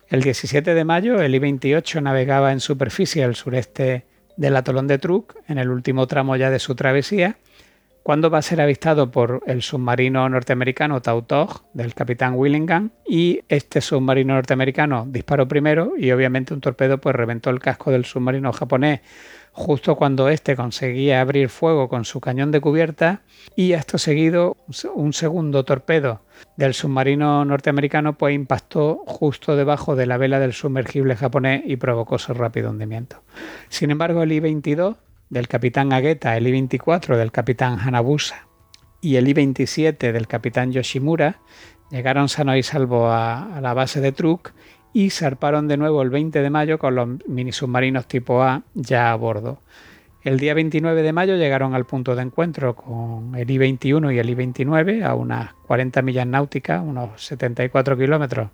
[0.09, 5.37] El 17 de mayo el I-28 navegaba en superficie al sureste del atolón de Truk,
[5.47, 7.39] en el último tramo ya de su travesía,
[8.09, 13.83] cuando va a ser avistado por el submarino norteamericano Tautog del capitán Willingham y este
[13.83, 19.01] submarino norteamericano disparó primero y obviamente un torpedo pues reventó el casco del submarino japonés
[19.53, 23.21] justo cuando éste conseguía abrir fuego con su cañón de cubierta
[23.55, 24.57] y esto seguido
[24.95, 26.23] un segundo torpedo
[26.57, 32.19] del submarino norteamericano pues impactó justo debajo de la vela del sumergible japonés y provocó
[32.19, 33.23] su rápido hundimiento.
[33.69, 34.97] Sin embargo el I-22
[35.31, 38.47] del capitán Ageta, el I-24 del capitán Hanabusa
[39.01, 41.41] y el I-27 del capitán Yoshimura
[41.91, 44.53] llegaron sano y salvo a, la base de Truk
[44.93, 49.17] y zarparon de nuevo el 20 de mayo con los minisubmarinos tipo A ya a
[49.17, 49.61] bordo.
[50.23, 54.31] El día 29 de mayo llegaron al punto de encuentro con el I-21 y el
[54.31, 58.51] I-29 a unas 40 millas náuticas, unos 74 kilómetros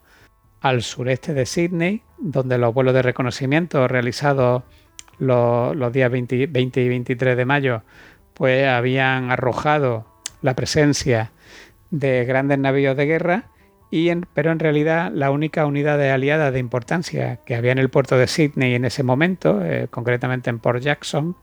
[0.61, 4.63] al sureste de Sydney, donde los vuelos de reconocimiento realizados
[5.19, 7.83] los, días 20, y 23 de mayo,
[8.35, 10.07] pues habían arrojado
[10.43, 11.33] la presencia
[11.91, 13.45] de grandes navíos de guerra,
[13.91, 18.19] y pero en realidad la única unidad aliada de importancia que había en el puerto
[18.19, 21.37] de Sydney en ese momento, eh, concretamente en Port Jackson,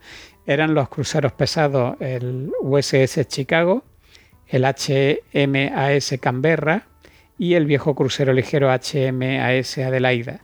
[0.46, 3.84] eran los cruceros pesados, el USS Chicago,
[4.48, 6.88] el HMAS Canberra
[7.38, 10.42] y el viejo crucero ligero HMAS Adelaida.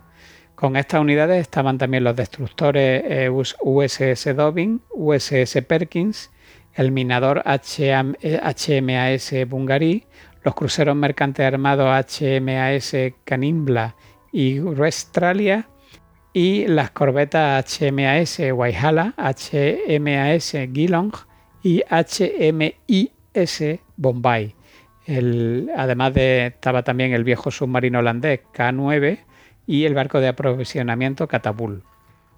[0.58, 3.30] Con estas unidades estaban también los destructores
[3.62, 6.32] USS eh, Dobbin, USS Perkins,
[6.74, 10.08] el minador HMAS Bungaree,
[10.42, 13.96] los cruceros mercantes armados HMAS Canimbla
[14.32, 15.70] y Australia
[16.34, 21.12] y las corbetas HMAS Waihala, HMAS Geelong
[21.62, 23.64] y HMIS
[23.96, 24.56] Bombay.
[25.78, 29.27] además de estaba también el viejo submarino holandés K9
[29.68, 31.84] y el barco de aprovisionamiento Catapult.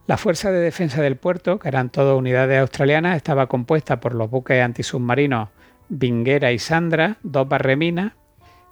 [0.08, 4.30] La Fuerza de Defensa del Puerto, que eran todas unidades australianas, estaba compuesta por los
[4.30, 5.50] buques antisubmarinos
[5.88, 8.13] Vinguera y Sandra, dos barreminas,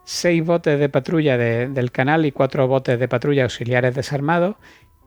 [0.03, 4.55] seis botes de patrulla del canal y cuatro botes de patrulla auxiliares desarmados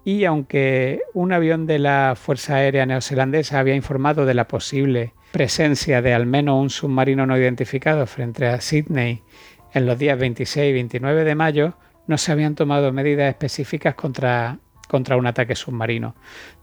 [0.05, 6.03] y aunque un avión de la Fuerza Aérea Neozelandesa había informado de la posible presencia
[6.03, 9.23] de al menos un submarino no identificado frente a Sydney
[9.73, 11.75] en los días 26 y 29 de mayo,
[12.07, 14.59] no se habían tomado medidas específicas contra,
[14.89, 16.15] contra un ataque submarino.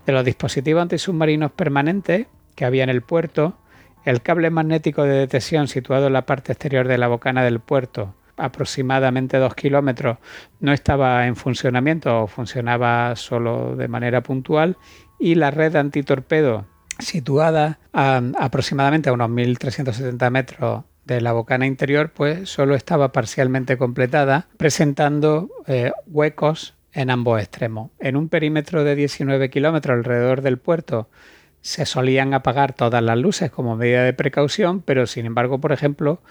[0.05, 3.57] De los dispositivos antisubmarinos permanentes que había en el puerto,
[4.05, 8.15] el cable magnético de detección situado en la parte exterior de la bocana del puerto,
[8.37, 10.17] aproximadamente dos kilómetros,
[10.59, 14.77] no estaba en funcionamiento o funcionaba solo de manera puntual
[15.19, 16.65] y la red antitorpedo
[16.99, 23.77] situada a, aproximadamente a unos 1.370 metros de la bocana interior, pues solo estaba parcialmente
[23.77, 27.91] completada, presentando eh, huecos en ambos extremos.
[27.99, 31.09] En un perímetro de 19 kilómetros alrededor del puerto
[31.61, 36.21] se solían apagar todas las luces como medida de precaución, pero sin embargo, por ejemplo,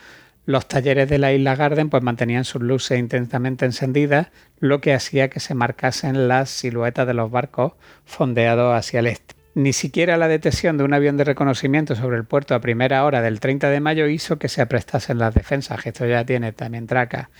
[0.44, 5.30] los talleres de la isla Garden pues mantenían sus luces intensamente encendidas, lo que hacía
[5.30, 7.72] que se marcasen las siluetas de los barcos
[8.04, 9.35] fondeados hacia el este.
[9.56, 13.22] Ni siquiera la detección de un avión de reconocimiento sobre el puerto a primera hora
[13.22, 16.86] del 30 de mayo hizo que se aprestasen las defensas, que esto ya tiene también
[16.86, 17.30] traca.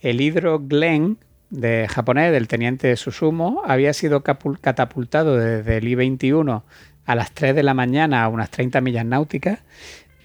[0.00, 1.18] El hidro Glen
[1.50, 6.62] de japonés del teniente Susumo había sido catapultado desde el I-21
[7.04, 9.58] a las 3 de la mañana a unas 30 millas náuticas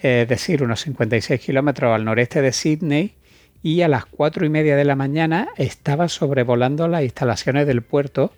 [0.02, 3.16] es decir, unos 56 kilómetros al noreste de Sydney,
[3.64, 8.34] y a las 4 y media de la mañana estaba sobrevolando las instalaciones del puerto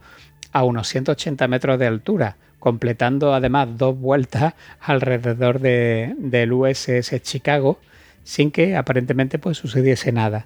[0.53, 7.79] a unos 180 metros de altura, completando además dos vueltas alrededor de, del USS Chicago,
[8.23, 10.45] sin que aparentemente pues, sucediese nada.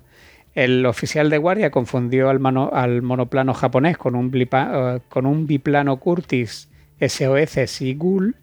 [0.55, 2.41] El oficial de guardia confundió al,
[2.73, 8.35] al monoplano japonés con un, eh, con un biplano Curtis SOS Seagull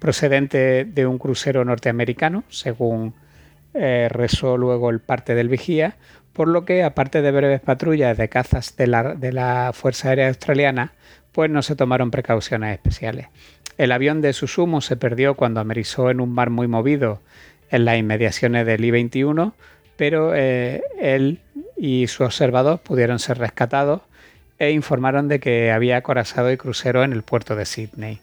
[0.00, 3.14] procedente de un crucero norteamericano, según
[3.74, 5.94] eh, rezó luego el parte del vigía,
[6.40, 10.28] por lo que, aparte de breves patrullas de cazas de la, de la Fuerza Aérea
[10.28, 10.94] Australiana,
[11.32, 13.26] pues no se tomaron precauciones especiales.
[13.76, 17.20] El avión de Susumu se perdió cuando amerizó en un mar muy movido
[17.70, 19.52] en las inmediaciones del I-21,
[19.98, 21.40] pero eh, él
[21.76, 24.00] y su observador pudieron ser rescatados
[24.58, 28.18] e informaron de que había acorazado el crucero en el puerto de Sydney.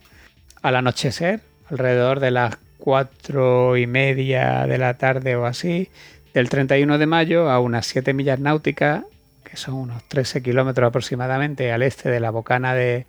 [0.64, 5.92] Al anochecer, alrededor de las cuatro y media de la tarde o así,
[6.38, 9.06] del 31 de mayo a unas 7 millas náuticas,
[9.44, 13.08] que son unos 13 kilómetros aproximadamente al este de la bocana de,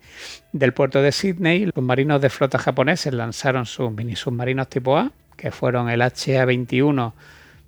[0.51, 5.11] del puerto de Sydney, los marinos de flota japoneses lanzaron sus mini submarinos tipo A,
[5.37, 7.13] que fueron el HA-21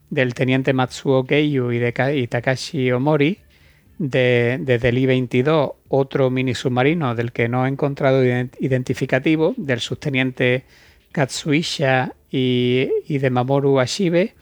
[0.10, 3.38] del teniente Matsuo Keiyu y, de, y Takashi Omori,
[4.00, 10.63] de, desde el I-22 otro mini submarino del que no he encontrado identificativo, del subteniente
[11.12, 14.34] Katsuisha y, de Mamoru Ashibe.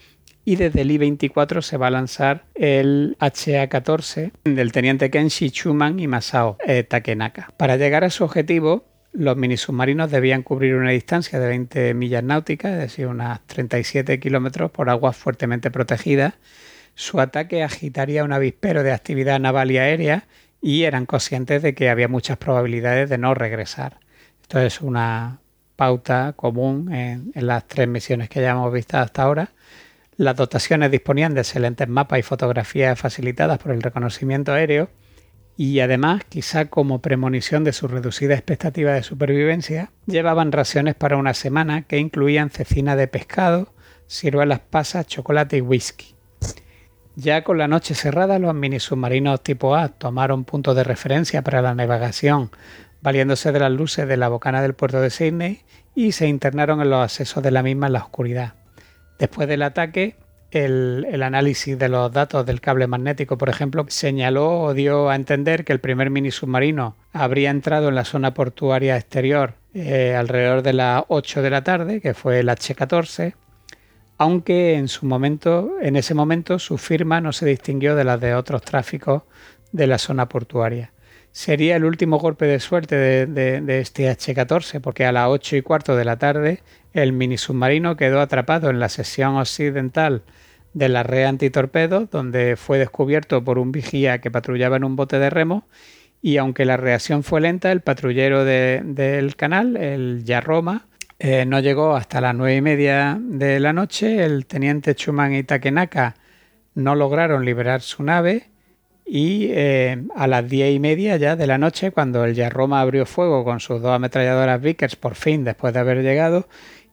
[0.50, 6.08] Y desde el I-24 se va a lanzar el HA-14 del teniente Kenshi Chuman y
[6.08, 7.54] Masao eh, Takenaka.
[7.56, 12.24] Para llegar a su objetivo, los mini submarinos debían cubrir una distancia de 20 millas
[12.24, 16.34] náuticas, es decir, unas 37 kilómetros por aguas fuertemente protegidas
[17.00, 20.28] su ataque agitaría un avispero de actividad naval y aérea
[20.62, 24.00] y eran conscientes de que había muchas probabilidades de no regresar.
[24.42, 25.40] Esto es una
[25.78, 29.52] pauta común en, las tres misiones que ya hemos visto hasta ahora.
[30.20, 34.90] Las dotaciones disponían de excelentes mapas y fotografías facilitadas por el reconocimiento aéreo
[35.56, 41.34] y además, quizá como premonición de su reducida expectativa de supervivencia, llevaban raciones para una
[41.34, 43.74] semana que incluían cecina de pescado,
[44.10, 46.16] ciruelas pasas, chocolate y whisky.
[47.16, 51.62] Ya con la noche cerrada, los mini submarinos tipo A tomaron puntos de referencia para
[51.62, 52.52] la navegación,
[53.02, 55.62] valiéndose de las luces de la bocana del puerto de Sydney
[55.96, 58.59] y se internaron en los accesos de la misma en la oscuridad.
[59.20, 60.16] Después del ataque,
[60.52, 65.66] el, análisis de los datos del cable magnético, por ejemplo, señaló o dio a entender
[65.66, 70.74] que el primer mini submarino habría entrado en la zona portuaria exterior eh, alrededor de
[70.74, 73.36] las 8 de la tarde, que fue el H-14,
[74.18, 78.36] aunque en su momento, en ese momento, su firma no se distinguió de las de
[78.36, 79.24] otros tráficos
[79.72, 80.92] de la zona portuaria.
[81.32, 82.96] Sería el último golpe de suerte
[83.28, 86.64] de, este H-14, porque a las 8 y cuarto de la tarde
[86.94, 90.24] el mini submarino quedó atrapado en la sección occidental
[90.74, 95.20] de la red antitorpedo, donde fue descubierto por un vigía que patrullaba en un bote
[95.20, 95.68] de remo,
[96.22, 100.88] y aunque la reacción fue lenta, el patrullero del canal, el Yarroma,
[101.18, 104.24] eh, no llegó hasta las nueve y media de la noche.
[104.24, 106.16] El teniente Chuman y Takenaka
[106.76, 108.50] no lograron liberar su nave
[109.06, 113.06] y eh, a las diez y media ya de la noche, cuando el Yarroma abrió
[113.06, 116.48] fuego con sus dos ametralladoras Vickers por fin después de haber llegado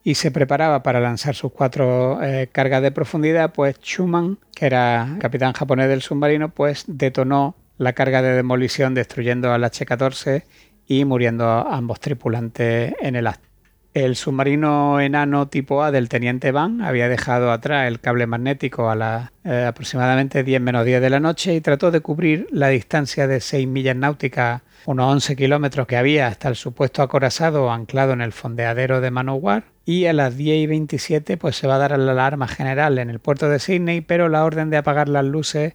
[0.06, 5.16] y se preparaba para lanzar sus cuatro eh, cargas de profundidad, pues Chuman, que era
[5.18, 10.44] capitán japonés del submarino, pues detonó la carga de demolición destruyendo al H-14
[10.86, 13.48] y muriendo ambos tripulantes en el acto.
[13.94, 18.94] El submarino enano tipo A del teniente Van había dejado atrás el cable magnético a
[18.94, 23.26] las eh, aproximadamente 10 menos 10 de la noche y trató de cubrir la distancia
[23.26, 28.20] de 6 millas náuticas, unos 11 kilómetros que había hasta el supuesto acorazado anclado en
[28.20, 29.75] el fondeadero de Manowar.
[29.86, 33.08] Y a las 10 y 27 pues se va a dar la alarma general en
[33.08, 35.74] el puerto de Sydney, pero la orden de apagar las luces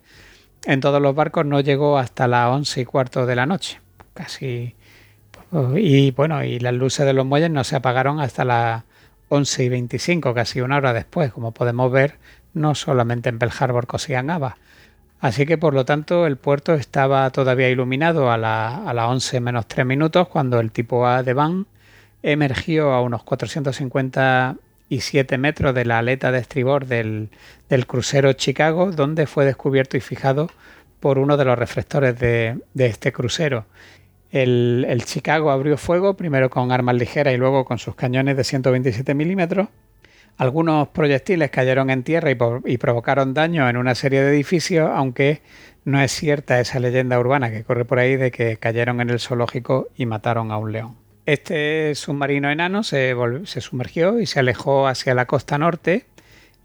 [0.66, 3.80] en todos los barcos no llegó hasta las 11 y cuarto de la noche.
[4.14, 4.76] Casi
[5.76, 8.84] y bueno, y las luces de los muelles no se apagaron hasta las
[9.30, 12.20] 11 y 25, casi una hora después, como podemos ver,
[12.53, 14.55] no solamente en Pearl Harbor cosían habas.
[15.20, 19.86] Así que por lo tanto el puerto estaba todavía iluminado a, las 11 menos 3
[19.86, 21.68] minutos cuando el tipo A de Van
[22.24, 27.30] emergió a unos 457 metros de la aleta de estribor del,
[27.88, 30.49] crucero Chicago, donde fue descubierto y fijado
[30.99, 33.65] por uno de los reflectores de este crucero.
[34.32, 39.13] El, Chicago abrió fuego, primero con armas ligeras y luego con sus cañones de 127
[39.13, 39.67] milímetros.
[40.38, 45.41] Algunos proyectiles cayeron en tierra y, provocaron daño en una serie de edificios, aunque
[45.84, 49.19] no es cierta esa leyenda urbana que corre por ahí de que cayeron en el
[49.19, 50.95] zoológico y mataron a un león.
[51.26, 53.15] Este submarino enano se,
[53.45, 56.05] se sumergió y se alejó hacia la costa norte.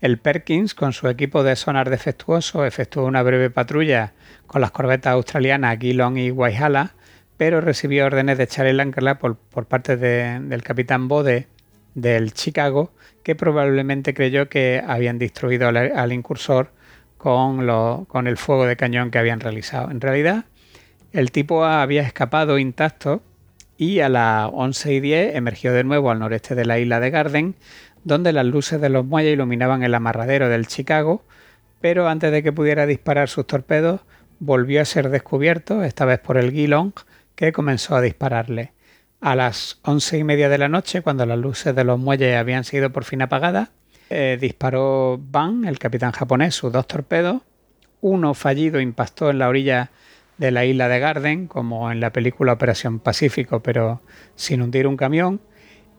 [0.01, 4.13] El Perkins, con su equipo de sonar defectuoso, efectuó una breve patrulla
[4.47, 6.95] con las corbetas australianas Geelong y Waihala
[7.37, 9.37] pero recibió órdenes de echar el ancla por,
[9.67, 11.47] parte del capitán Bode
[11.95, 12.93] del Chicago,
[13.23, 16.71] que probablemente creyó que habían destruido al, incursor
[17.19, 17.67] con,
[18.07, 19.91] con el fuego de cañón que habían realizado.
[19.91, 20.45] En realidad,
[21.13, 23.23] el tipo había escapado intacto
[23.79, 27.11] y a las 11 y 10 emergió de nuevo al noreste de la isla de
[27.11, 27.55] Garden,
[28.05, 31.25] donde las luces de los muelles iluminaban el amarradero del Chicago,
[31.81, 34.01] pero antes de que pudiera disparar sus torpedos,
[34.39, 36.93] volvió a ser descubierto, esta vez por el Geelong,
[37.35, 38.73] que comenzó a dispararle.
[39.21, 42.65] A las once y media de la noche, cuando las luces de los muelles habían
[42.65, 43.71] sido por fin apagadas,
[44.09, 47.43] eh, disparó Van, el capitán japonés, sus dos torpedos.
[48.01, 49.91] Uno fallido impactó en la orilla
[50.39, 54.01] de la isla de Garden, como en la película Operación Pacífico, pero
[54.35, 55.41] sin hundir un camión.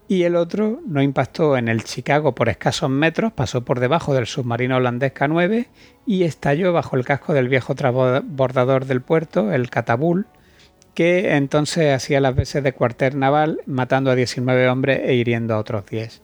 [0.09, 4.25] Y el otro no impactó en el Chicago por escasos metros, pasó por debajo del
[4.25, 5.67] submarino holandés K9
[6.05, 10.27] y estalló bajo el casco del viejo transbordador del puerto, el Catabul,
[10.93, 15.59] que entonces hacía las veces de cuartel naval, matando a 19 hombres e hiriendo a
[15.59, 16.21] otros 10.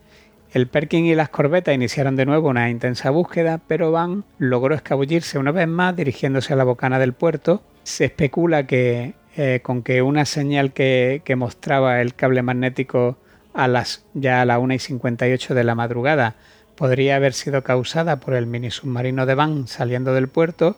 [0.53, 5.39] El Perkin y las corbetas iniciaron de nuevo una intensa búsqueda, pero Van logró escabullirse
[5.39, 7.63] una vez más dirigiéndose a la bocana del puerto.
[7.83, 13.17] Se especula que eh, con que una señal que, mostraba el cable magnético
[13.55, 16.35] a las ya a las 1 y 58 de la madrugada
[16.75, 20.77] podría haber sido causada por el mini submarino de Van saliendo del puerto,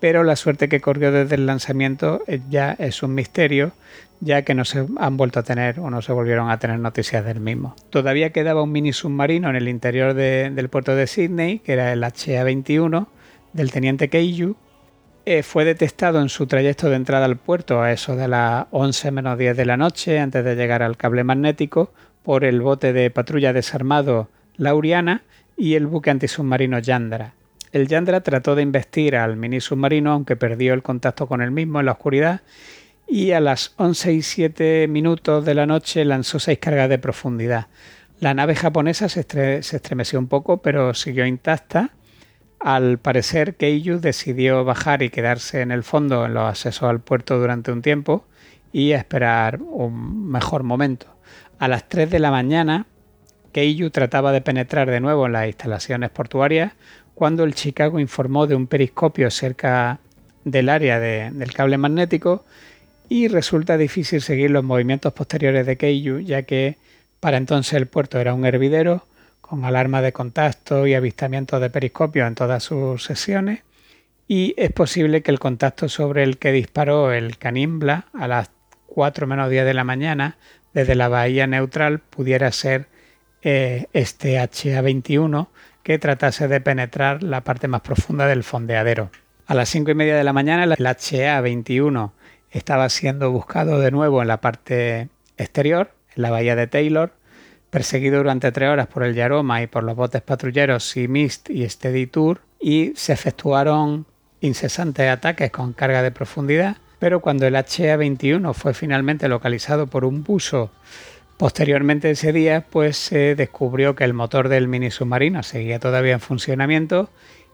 [0.00, 3.72] pero la suerte que corrió desde el lanzamiento eh, ya es un misterio,
[4.20, 7.22] ya que no se han vuelto a tener o no se volvieron a tener noticias
[7.22, 7.76] del mismo.
[7.90, 12.02] Todavía quedaba un mini submarino en el interior del puerto de Sydney, que era el
[12.02, 13.08] HA-21
[13.52, 14.56] del teniente Keiyu.
[15.32, 19.12] Eh, fue detectado en su trayecto de entrada al puerto a eso de las 11
[19.12, 21.92] menos 10 de la noche, antes de llegar al cable magnético,
[22.24, 25.22] por el bote de patrulla desarmado Lauriana
[25.56, 27.34] y el buque antisubmarino Yandra.
[27.70, 31.78] El Yandra trató de investir al mini submarino, aunque perdió el contacto con el mismo
[31.78, 32.40] en la oscuridad,
[33.06, 37.68] y a las 11 y 7 minutos de la noche lanzó seis cargas de profundidad.
[38.18, 41.90] La nave japonesa se, estremeció un poco, pero siguió intacta.
[42.60, 47.38] Al parecer, Keiyu decidió bajar y quedarse en el fondo en los accesos al puerto
[47.38, 48.26] durante un tiempo
[48.70, 51.06] y esperar un mejor momento.
[51.58, 52.86] A las 3 de la mañana,
[53.52, 56.74] Keiyu trataba de penetrar de nuevo en las instalaciones portuarias
[57.14, 59.98] cuando el Chicago informó de un periscopio cerca
[60.44, 62.44] del área del cable magnético
[63.08, 66.76] y resulta difícil seguir los movimientos posteriores de Keiyu ya que
[67.20, 69.04] para entonces el puerto era un hervidero
[69.50, 73.64] con alarma de contacto y avistamiento de periscopio en todas sus sesiones
[74.28, 78.52] y es posible que el contacto sobre el que disparó el Canimbla a las
[78.86, 80.38] 4 menos 10 de la mañana
[80.72, 82.86] desde la bahía neutral pudiera ser
[83.42, 85.48] eh, este HA-21
[85.82, 89.10] que tratase de penetrar la parte más profunda del fondeadero.
[89.48, 92.12] A las cinco y media de la mañana el HA-21
[92.52, 97.14] estaba siendo buscado de nuevo en la parte exterior, en la bahía de Taylor,
[97.70, 101.68] perseguido durante tres horas por el Yaroma y por los botes patrulleros Sea Mist y
[101.68, 104.06] Steady Tour, y se efectuaron
[104.40, 110.22] incesantes ataques con carga de profundidad, pero cuando el HA-21 fue finalmente localizado por un
[110.22, 110.70] buzo
[111.40, 116.20] Posteriormente ese día, pues se descubrió que el motor del mini submarino seguía todavía en
[116.20, 117.08] funcionamiento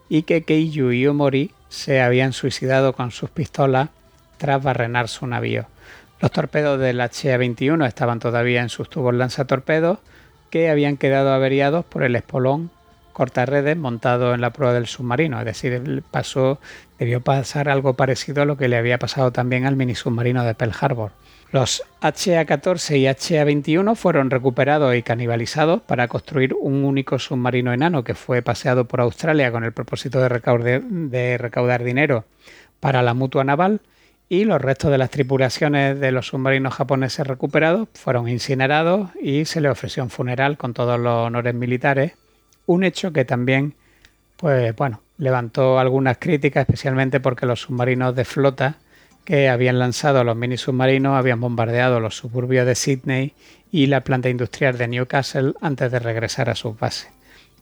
[0.09, 3.87] y que Keiyu y Omori se habían suicidado con sus pistolas
[4.35, 5.67] tras barrenar su navío.
[6.19, 9.99] Los torpedos del HA-21 estaban todavía en sus tubos lanzatorpedos
[10.49, 12.71] que habían quedado averiados por el espolón
[13.17, 15.39] cortarredes montado en la proa del submarino.
[15.39, 16.59] Es decir, pasó,
[16.99, 20.53] debió pasar algo parecido a lo que le había pasado también al mini submarino de
[20.53, 21.11] Pearl Harbor.
[21.51, 28.13] Los HA-14 y HA-21 fueron recuperados y canibalizados para construir un único submarino enano que
[28.13, 32.25] fue paseado por Australia con el propósito de recaudar, de recaudar dinero
[32.79, 33.81] para la mutua naval
[34.29, 39.61] y los restos de las tripulaciones de los submarinos japoneses recuperados fueron incinerados y se
[39.61, 42.13] le ofreció un funeral con todos los honores militares,
[42.65, 43.75] un hecho que también
[44.37, 48.75] pues bueno, levantó algunas críticas, especialmente porque los submarinos de flota
[49.25, 53.33] que habían lanzado los mini submarinos habían bombardeado los suburbios de Sydney
[53.71, 57.09] y la planta industrial de Newcastle antes de regresar a su base.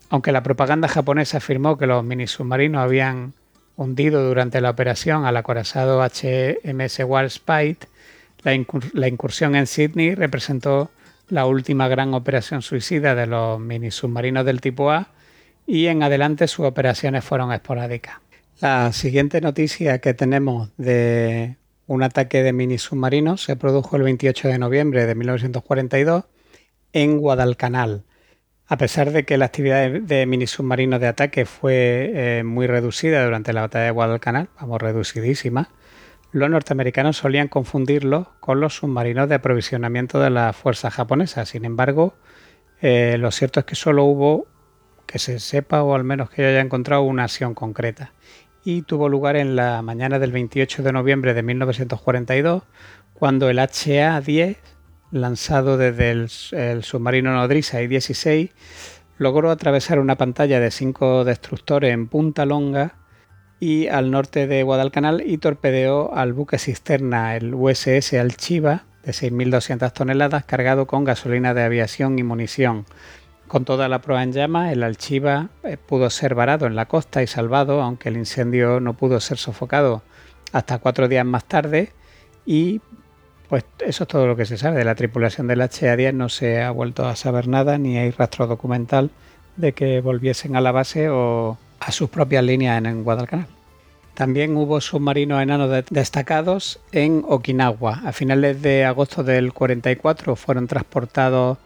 [0.09, 3.33] Aunque la propaganda japonesa afirmó que los mini submarinos habían
[3.77, 7.87] hundido durante la operación al acorazado HMS Warspite,
[8.43, 10.91] la, incursión en Sydney representó
[11.29, 15.07] la última gran operación suicida de los mini submarinos del tipo A
[15.65, 18.17] y en adelante sus operaciones fueron esporádicas.
[18.61, 21.57] La siguiente noticia que tenemos de
[21.87, 26.25] un ataque de mini submarinos se produjo el 28 de noviembre de 1942
[26.93, 28.03] en Guadalcanal.
[28.67, 33.23] A pesar de que la actividad de, mini submarinos de ataque fue eh, muy reducida
[33.23, 35.69] durante la batalla de Guadalcanal, vamos, reducidísima,
[36.31, 41.49] los norteamericanos solían confundirlo con los submarinos de aprovisionamiento de las fuerzas japonesas.
[41.49, 42.15] Sin embargo,
[42.81, 44.47] eh, lo cierto es que solo hubo,
[45.05, 48.13] que se sepa o al menos que yo haya encontrado, una acción concreta
[48.65, 52.63] y tuvo lugar en la mañana del 28 de noviembre de 1942,
[53.13, 54.57] cuando el HA-10,
[55.15, 58.51] lanzado desde el, submarino nodriza I-16,
[59.17, 62.95] logró atravesar una pantalla de cinco destructores en Punta Longa
[63.59, 69.93] y al norte de Guadalcanal y torpedeó al buque cisterna, el USS Alchiva, de 6.200
[69.93, 72.85] toneladas, cargado con gasolina de aviación y munición
[73.47, 77.21] con toda la proa en llamas, el Alchiva eh, pudo ser varado en la costa
[77.21, 80.01] y salvado, aunque el incendio no pudo ser sofocado
[80.51, 81.93] hasta cuatro días más tarde.
[82.45, 82.81] Y
[83.49, 86.13] pues eso es todo lo que se sabe de la tripulación del HA-10.
[86.13, 89.11] No se ha vuelto a saber nada, ni hay rastro documental
[89.55, 93.47] de que volviesen a la base o a sus propias líneas en, Guadalcanal.
[94.13, 98.01] También hubo submarinos enanos destacados en Okinawa.
[98.05, 101.57] A finales de agosto del 44 fueron transportados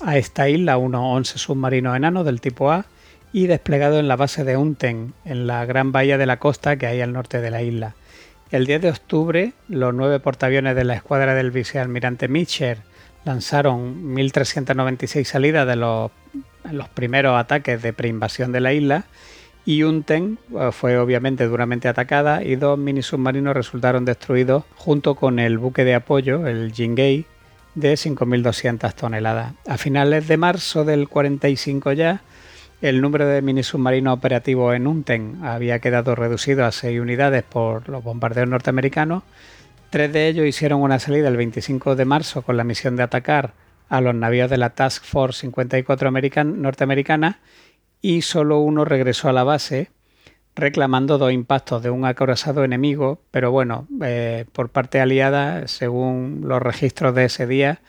[0.00, 2.86] a esta isla unos 11 submarinos enanos del tipo A
[3.32, 6.86] y desplegado en la base de Unten, en la gran bahía de la costa que
[6.86, 7.94] hay al norte de la isla.
[8.50, 12.78] El 10 de octubre, los nueve portaaviones de la escuadra del vicealmirante Mitchell
[13.24, 16.10] lanzaron 1.396 salidas de los,
[16.70, 19.04] los primeros ataques de preinvasión de la isla
[19.66, 25.38] y Unten eh, fue obviamente duramente atacada y dos mini submarinos resultaron destruidos junto con
[25.38, 27.26] el buque de apoyo, el Jingei,
[27.74, 29.52] de 5.200 toneladas.
[29.68, 32.22] A finales de marzo del 45 ya,
[32.80, 37.88] el número de mini submarinos operativos en Unten había quedado reducido a 6 unidades por
[37.88, 39.24] los bombardeos norteamericanos.
[39.90, 43.54] Tres de ellos hicieron una salida el 25 de marzo con la misión de atacar
[43.88, 46.10] a los navíos de la Task Force 54
[46.44, 47.40] norteamericana
[48.00, 49.90] y solo uno regresó a la base
[50.54, 56.60] reclamando dos impactos de un acorazado enemigo, pero bueno, eh, por parte aliada, según los
[56.60, 57.80] registros de ese día,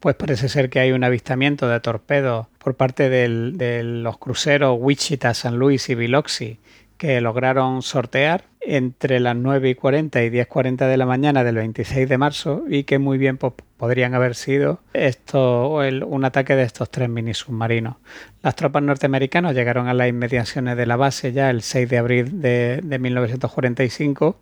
[0.00, 5.34] pues parece ser que hay un avistamiento de torpedos por parte de los cruceros Wichita,
[5.34, 6.58] San Luis y Biloxi
[6.98, 12.08] que lograron sortear entre las 9 y 40 y 10.40 de la mañana del 26
[12.08, 16.64] de marzo y que muy bien pues, podrían haber sido esto, el, un ataque de
[16.64, 17.96] estos tres mini submarinos.
[18.42, 22.42] Las tropas norteamericanas llegaron a las inmediaciones de la base ya el 6 de abril
[22.42, 24.36] de, de 1945,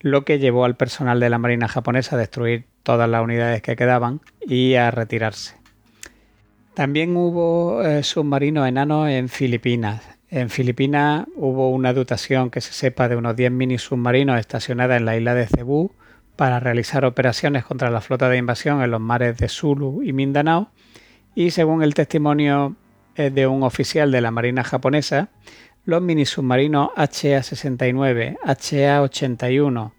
[0.00, 3.76] lo que llevó al personal de la Marina japonesa a destruir todas las unidades que
[3.76, 5.56] quedaban y a retirarse.
[6.74, 10.02] También hubo eh, submarinos enanos en Filipinas.
[10.28, 15.06] En Filipinas hubo una dotación que se sepa de unos 10 mini submarinos estacionadas en
[15.06, 15.92] la isla de Cebú
[16.36, 20.70] para realizar operaciones contra la flota de invasión en los mares de Sulu y Mindanao
[21.34, 22.76] y según el testimonio
[23.14, 25.30] eh, de un oficial de la Marina japonesa,
[25.86, 29.92] los mini submarinos HA-69, HA-81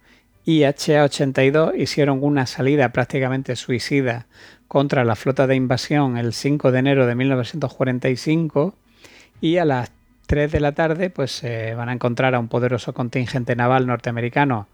[0.44, 4.28] y HA-82 hicieron una salida prácticamente suicida
[4.68, 8.76] contra la flota de invasión el 5 de enero de 1945
[9.40, 9.92] y a las
[10.26, 14.68] 3 de la tarde, pues se van a encontrar a un poderoso contingente naval norteamericano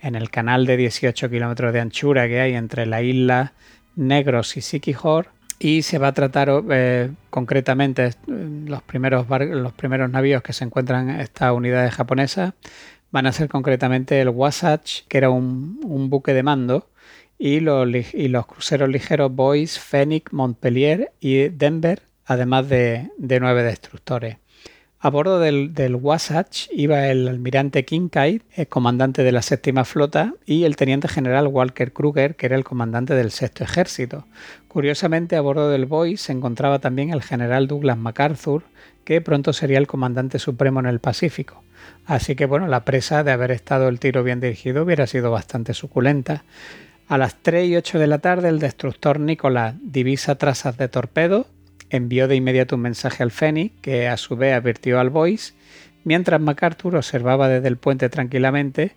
[0.00, 3.54] en el canal de 18 kilómetros de anchura que hay entre la isla
[3.96, 5.30] Negros y Sikihor
[5.62, 11.10] y se va a tratar eh, concretamente los primeros, los primeros navíos que se encuentran
[11.10, 12.54] en estas unidades japonesas
[13.10, 16.88] van a ser concretamente el Wasatch, que era un, buque de mando,
[17.38, 23.62] y los, y los cruceros ligeros Boys, Phoenix, Montpellier y Denver, además de, de nueve
[23.62, 24.38] destructores.
[25.02, 30.76] A bordo del, Wasatch iba el almirante Kincaid, comandante de la séptima flota, y el
[30.76, 34.26] teniente general Walker Kruger, que era el comandante del sexto ejército.
[34.68, 38.62] Curiosamente, a bordo del Boy se encontraba también el general Douglas MacArthur,
[39.04, 41.64] que pronto sería el comandante supremo en el Pacífico.
[42.04, 45.72] Así que bueno, la presa de haber estado el tiro bien dirigido hubiera sido bastante
[45.72, 46.44] suculenta.
[47.08, 51.46] A las 3 y 8 de la tarde, el destructor Nicolás divisa trazas de torpedo
[51.90, 55.52] envió de inmediato un mensaje al Fenix, que a su vez advirtió al Boyce,
[56.04, 58.92] mientras MacArthur observaba desde el puente tranquilamente,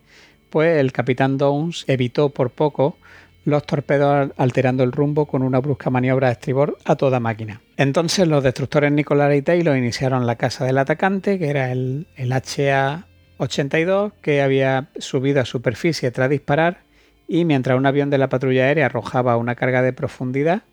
[0.50, 2.98] pues el capitán Downs evitó por poco
[3.46, 7.62] los torpedos alterando el rumbo con una brusca maniobra de estribor a toda máquina.
[7.76, 12.32] Entonces los destructores Nicolás y Taylor iniciaron la casa del atacante, que era el, el
[12.32, 16.82] HA-82, que había subido a superficie tras disparar,
[17.28, 20.64] y mientras un avión de la patrulla aérea arrojaba una carga de profundidad,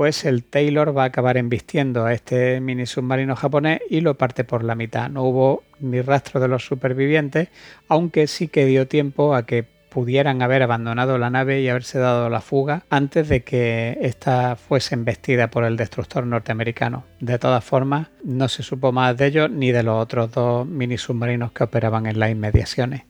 [0.00, 4.44] pues el Taylor va a acabar embistiendo a este mini submarino japonés y lo parte
[4.44, 5.10] por la mitad.
[5.10, 7.48] No hubo ni rastro de los supervivientes,
[7.86, 12.30] aunque sí que dio tiempo a que pudieran haber abandonado la nave y haberse dado
[12.30, 17.04] la fuga antes de que ésta fuese embestida por el destructor norteamericano.
[17.20, 20.96] De todas formas, no se supo más de ellos ni de los otros dos mini
[20.96, 23.02] submarinos que operaban en las inmediaciones.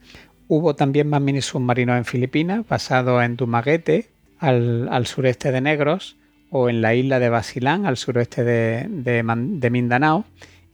[0.49, 6.17] Hubo también más mini submarinos en Filipinas, basados en Dumaguete, al, al sureste de Negros,
[6.51, 10.25] o en la isla de Basilán, al suroeste de, Mindanao,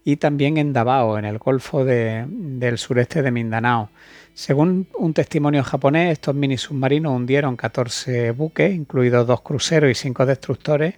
[0.04, 3.90] y también en Davao, en el Golfo del sureste de Mindanao.
[4.34, 10.26] Según un testimonio japonés, estos mini submarinos hundieron 14 buques, incluidos dos cruceros y cinco
[10.26, 10.96] destructores,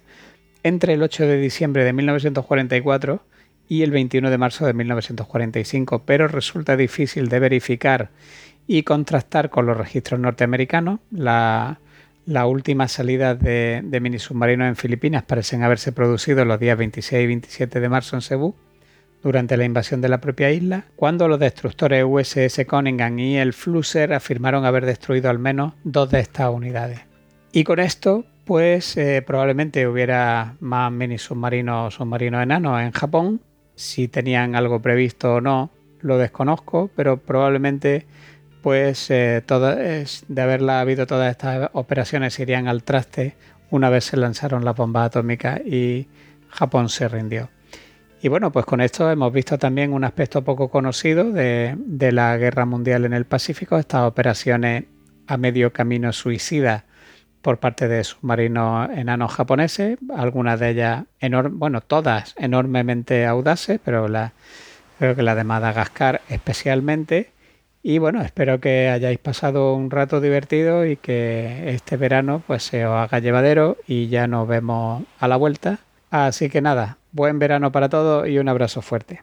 [0.62, 3.22] entre el 8 de diciembre de 1944
[3.68, 8.10] y el 21 de marzo de 1945, pero resulta difícil de verificar
[8.66, 11.00] y contrastar con los registros norteamericanos.
[11.10, 11.80] La,
[12.26, 17.26] las últimas salidas de, mini submarinos en Filipinas parecen haberse producido los días 26 y
[17.26, 18.54] 27 de marzo en Cebú,
[19.22, 24.12] durante la invasión de la propia isla, cuando los destructores USS Cunningham y el Flusser
[24.12, 27.00] afirmaron haber destruido al menos dos de estas unidades.
[27.52, 33.40] Y con esto, pues eh, probablemente hubiera más mini submarinos submarinos enanos en Japón.
[33.74, 38.06] Si tenían algo previsto o no, lo desconozco, pero probablemente
[38.62, 39.42] pues de
[40.36, 43.36] haberla habido todas estas operaciones irían al traste
[43.70, 46.08] una vez se lanzaron las bombas atómicas y
[46.48, 47.48] Japón se rindió.
[48.22, 51.76] Y bueno, pues con esto hemos visto también un aspecto poco conocido de,
[52.12, 54.84] la guerra mundial en el Pacífico, estas operaciones
[55.26, 56.84] a medio camino suicidas
[57.40, 61.04] por parte de submarinos enanos japoneses, algunas de ellas,
[61.52, 64.06] bueno, todas enormemente audaces, pero
[64.98, 67.30] creo que la de Madagascar especialmente,
[67.82, 72.84] y bueno, espero que hayáis pasado un rato divertido y que este verano pues se
[72.84, 75.78] os haga llevadero y ya nos vemos a la vuelta.
[76.10, 79.22] Así que nada, buen verano para todos y un abrazo fuerte.